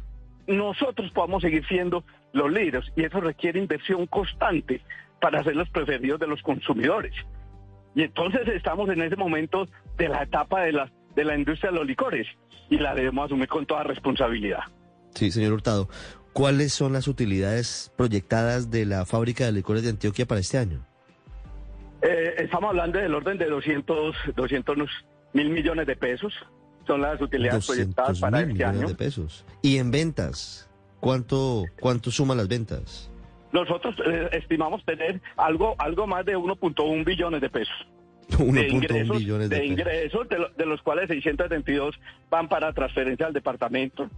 nosotros 0.47 1.11
podamos 1.13 1.43
seguir 1.43 1.67
siendo 1.67 2.05
los 2.33 2.53
líderes, 2.53 2.93
y 2.95 3.05
eso 3.05 3.21
requiere 3.21 3.59
inversión 3.59 4.07
constante 4.07 4.81
para 5.21 5.43
ser 5.43 5.57
los 5.57 5.69
preferidos 5.71 6.21
de 6.21 6.29
los 6.29 6.43
consumidores. 6.43 7.15
Y 7.95 8.03
entonces 8.03 8.47
estamos 8.49 8.89
en 8.91 9.03
ese 9.03 9.17
momento 9.17 9.67
de 9.97 10.09
la 10.09 10.23
etapa 10.23 10.63
de 10.63 10.73
la, 10.73 10.91
de 11.21 11.27
la 11.27 11.37
industria 11.37 11.71
de 11.71 11.77
los 11.77 11.87
licores, 11.87 12.27
y 12.71 12.79
la 12.79 12.95
debemos 12.95 13.27
asumir 13.27 13.47
con 13.47 13.67
toda 13.67 13.83
responsabilidad. 13.83 14.61
Sí, 15.15 15.31
señor 15.31 15.53
Hurtado. 15.53 15.89
¿Cuáles 16.33 16.73
son 16.73 16.95
las 16.95 17.09
utilidades 17.09 17.93
proyectadas 17.97 18.71
de 18.71 18.87
la 18.87 19.05
fábrica 19.05 19.45
de 19.45 19.53
licores 19.53 19.83
de 19.83 19.91
Antioquia 19.91 20.27
para 20.27 20.41
este 20.41 20.57
año? 20.57 20.87
Eh, 22.01 22.37
estamos 22.39 22.71
hablando 22.71 22.99
del 22.99 23.15
orden 23.15 23.37
de 23.37 23.47
200, 23.47 24.17
200 24.35 24.77
mil 25.35 25.51
millones 25.51 25.87
de 25.87 25.97
pesos. 25.97 26.33
Son 26.87 27.03
las 27.03 27.21
utilidades 27.21 27.67
proyectadas 27.67 28.19
para 28.21 28.41
este 28.41 28.65
año. 28.65 28.89
de 28.89 28.95
pesos. 28.95 29.45
¿Y 29.61 29.77
en 29.77 29.91
ventas? 29.91 30.71
¿Cuánto, 31.01 31.65
cuánto 31.81 32.11
suman 32.11 32.39
las 32.39 32.49
ventas? 32.49 33.11
Nosotros 33.53 33.95
eh, 34.07 34.31
estimamos 34.33 34.85
tener 34.85 35.21
algo, 35.37 35.75
algo 35.79 36.07
más 36.07 36.25
de 36.25 36.37
1.1 36.37 37.05
billones 37.05 37.41
de 37.41 37.51
pesos. 37.51 37.87
1.1 38.39 39.19
billones 39.19 39.51
de, 39.51 39.59
de 39.59 39.67
ingresos, 39.67 40.29
de, 40.29 40.47
de, 40.57 40.67
los 40.67 40.81
cuales 40.83 41.09
622 41.09 41.99
van 42.31 42.49
para 42.49 42.73
transferencia 42.73 43.27
al 43.27 43.33
departamento 43.33 44.09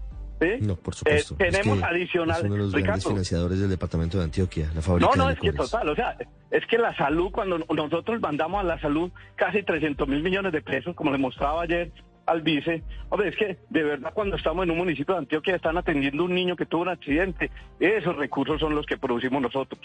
no, 0.61 0.77
por 0.77 0.95
supuesto. 0.95 1.35
Eh, 1.35 1.51
tenemos 1.51 1.83
adicional. 1.83 2.39
Es 2.39 2.45
uno 2.45 2.55
de 2.55 2.61
los 2.61 2.73
grandes 2.73 3.07
financiadores 3.07 3.61
del 3.61 3.71
departamento 3.71 4.19
de 4.19 4.25
Antioquia, 4.25 4.71
la 4.75 4.83
fábrica. 4.83 5.11
No, 5.15 5.25
no, 5.25 5.31
es 5.31 5.39
que 5.39 5.53
total, 5.53 5.89
o 5.89 5.95
sea, 5.95 6.17
es 6.51 6.67
que 6.67 6.79
la 6.79 6.95
salud, 6.97 7.31
cuando 7.31 7.59
nosotros 7.59 8.21
mandamos 8.21 8.61
a 8.61 8.65
la 8.65 8.81
salud 8.81 9.11
casi 9.37 9.63
300 9.63 10.07
mil 10.09 10.23
millones 10.23 10.53
de 10.53 10.63
pesos, 10.63 10.95
como 10.95 11.13
le 11.13 11.19
mostraba 11.19 11.63
ayer 11.63 11.93
al 12.27 12.43
vice, 12.43 12.83
hombre, 13.09 13.29
es 13.29 13.37
que 13.37 13.59
de 13.71 13.83
verdad 13.83 14.13
cuando 14.15 14.37
estamos 14.37 14.65
en 14.65 14.71
un 14.71 14.79
municipio 14.79 15.15
de 15.15 15.21
Antioquia 15.21 15.57
están 15.57 15.77
atendiendo 15.77 16.25
un 16.25 16.35
niño 16.35 16.57
que 16.57 16.67
tuvo 16.67 16.83
un 16.83 16.89
accidente, 16.89 17.51
esos 17.81 18.17
recursos 18.17 18.61
son 18.61 18.75
los 18.75 18.87
que 18.87 18.97
producimos 18.97 19.43
nosotros. 19.43 19.81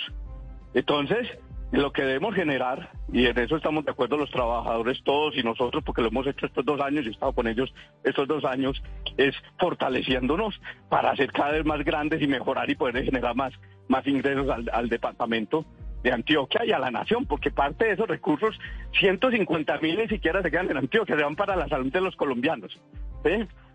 Entonces, 0.74 1.28
lo 1.72 1.92
que 1.92 2.04
debemos 2.04 2.34
generar, 2.34 2.92
y 3.12 3.26
en 3.26 3.38
eso 3.38 3.58
estamos 3.58 3.84
de 3.84 3.92
acuerdo 3.92 4.18
los 4.18 4.32
trabajadores 4.32 5.04
todos 5.04 5.36
y 5.36 5.44
nosotros, 5.44 5.84
porque 5.84 6.02
lo 6.02 6.08
hemos 6.08 6.26
hecho 6.26 6.46
estos 6.46 6.66
dos 6.66 6.80
años 6.80 7.06
y 7.06 7.10
he 7.10 7.12
estado 7.12 7.34
con 7.34 7.48
ellos 7.48 7.74
estos 8.04 8.28
dos 8.28 8.46
años, 8.46 8.82
es 9.18 9.36
fortaleciéndonos 9.60 10.60
para 10.90 11.16
ser 11.16 11.32
cada 11.32 11.52
vez 11.52 11.66
más 11.66 11.84
grandes 11.84 12.22
y 12.22 12.28
mejorar 12.28 12.70
y 12.70 12.76
poder 12.76 13.04
generar 13.04 13.36
más, 13.36 13.54
más 13.90 14.08
ingresos 14.08 14.48
al, 14.72 14.90
departamento 14.90 15.66
de 16.04 16.14
Antioquia 16.14 16.64
y 16.64 16.72
a 16.72 16.80
la 16.80 16.92
nación, 16.92 17.26
porque 17.26 17.52
parte 17.52 17.86
de 17.86 17.92
esos 17.94 18.08
recursos, 18.08 18.58
150 19.00 19.78
mil 19.80 19.98
ni 19.98 20.08
siquiera 20.08 20.42
se 20.42 20.50
quedan 20.50 20.72
en 20.72 20.78
Antioquia, 20.78 21.18
se 21.18 21.24
van 21.24 21.36
para 21.36 21.56
la 21.58 21.68
salud 21.68 21.92
de 21.92 22.02
los 22.02 22.16
colombianos. 22.16 22.80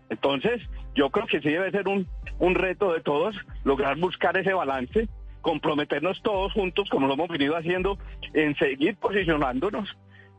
Entonces, 0.09 0.61
yo 0.95 1.11
creo 1.11 1.27
que 1.27 1.41
sí 1.41 1.49
debe 1.49 1.69
ser 1.69 1.87
un, 1.87 2.07
un 2.39 2.55
reto 2.55 2.91
de 2.93 3.01
todos 3.01 3.35
lograr 3.63 3.97
buscar 3.97 4.35
ese 4.37 4.53
balance 4.53 5.07
comprometernos 5.43 6.19
todos 6.23 6.51
juntos, 6.53 6.89
como 6.89 7.05
lo 7.05 7.13
hemos 7.13 7.27
venido 7.27 7.55
haciendo, 7.55 7.99
en 8.33 8.55
seguir 8.55 8.95
posicionándonos 8.95 9.95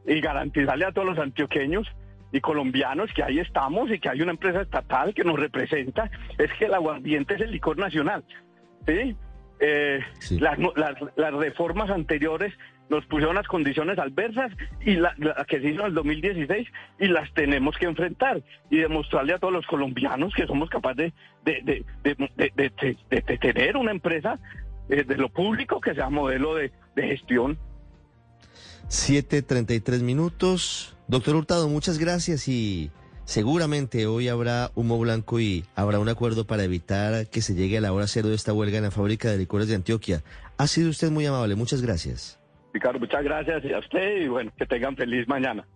y 0.06 0.20
garantizarle 0.20 0.86
a 0.86 0.92
todos 0.92 1.06
los 1.06 1.18
antioqueños 1.18 1.86
y 2.32 2.40
colombianos 2.40 3.12
que 3.14 3.22
ahí 3.22 3.38
estamos 3.38 3.90
y 3.92 4.00
que 4.00 4.08
hay 4.08 4.22
una 4.22 4.32
empresa 4.32 4.62
estatal 4.62 5.14
que 5.14 5.22
nos 5.22 5.38
representa, 5.38 6.10
es 6.36 6.50
que 6.58 6.64
el 6.64 6.74
aguardiente 6.74 7.34
es 7.34 7.42
el 7.42 7.52
licor 7.52 7.78
nacional. 7.78 8.24
¿sí? 8.86 9.14
Eh, 9.60 10.00
las, 10.40 11.32
reformas 11.32 11.90
anteriores 11.90 12.52
nos 12.88 13.06
pusieron 13.06 13.36
las 13.36 13.46
condiciones 13.46 13.98
adversas 13.98 14.50
y 14.80 14.96
la, 14.96 15.14
que 15.46 15.60
se 15.60 15.68
hizo 15.68 15.82
en 15.82 15.86
el 15.86 15.94
2016 15.94 16.68
y 16.98 17.06
las 17.06 17.32
tenemos 17.34 17.76
que 17.76 17.86
enfrentar 17.86 18.42
y 18.68 18.78
demostrarle 18.78 19.34
a 19.34 19.38
todos 19.38 19.52
los 19.52 19.66
colombianos 19.66 20.34
que 20.34 20.46
somos 20.46 20.68
capaces 20.70 21.12
de, 21.44 21.84
de 22.02 23.38
tener 23.38 23.76
una 23.76 23.92
empresa 23.92 24.38
eh, 24.88 25.04
de 25.04 25.16
lo 25.16 25.28
público 25.28 25.80
que 25.80 25.94
sea 25.94 26.10
modelo 26.10 26.54
de, 26.54 26.72
de 26.94 27.02
gestión. 27.08 27.58
7.33 28.88 30.02
minutos. 30.02 30.96
Doctor 31.08 31.36
Hurtado, 31.36 31.68
muchas 31.68 31.98
gracias 31.98 32.48
y 32.48 32.90
seguramente 33.24 34.06
hoy 34.06 34.28
habrá 34.28 34.70
humo 34.74 34.98
blanco 34.98 35.40
y 35.40 35.64
habrá 35.74 35.98
un 35.98 36.08
acuerdo 36.08 36.46
para 36.46 36.64
evitar 36.64 37.26
que 37.28 37.40
se 37.40 37.54
llegue 37.54 37.78
a 37.78 37.80
la 37.80 37.92
hora 37.92 38.06
cero 38.06 38.28
de 38.28 38.34
esta 38.34 38.52
huelga 38.52 38.78
en 38.78 38.84
la 38.84 38.90
fábrica 38.90 39.30
de 39.30 39.38
licores 39.38 39.68
de 39.68 39.74
Antioquia. 39.74 40.22
Ha 40.56 40.66
sido 40.66 40.90
usted 40.90 41.10
muy 41.10 41.26
amable, 41.26 41.54
muchas 41.54 41.82
gracias. 41.82 42.38
Ricardo, 42.72 42.98
muchas 42.98 43.22
gracias 43.22 43.62
a 43.72 43.78
usted 43.78 44.22
y 44.22 44.28
bueno, 44.28 44.52
que 44.56 44.66
tengan 44.66 44.96
feliz 44.96 45.26
mañana. 45.28 45.66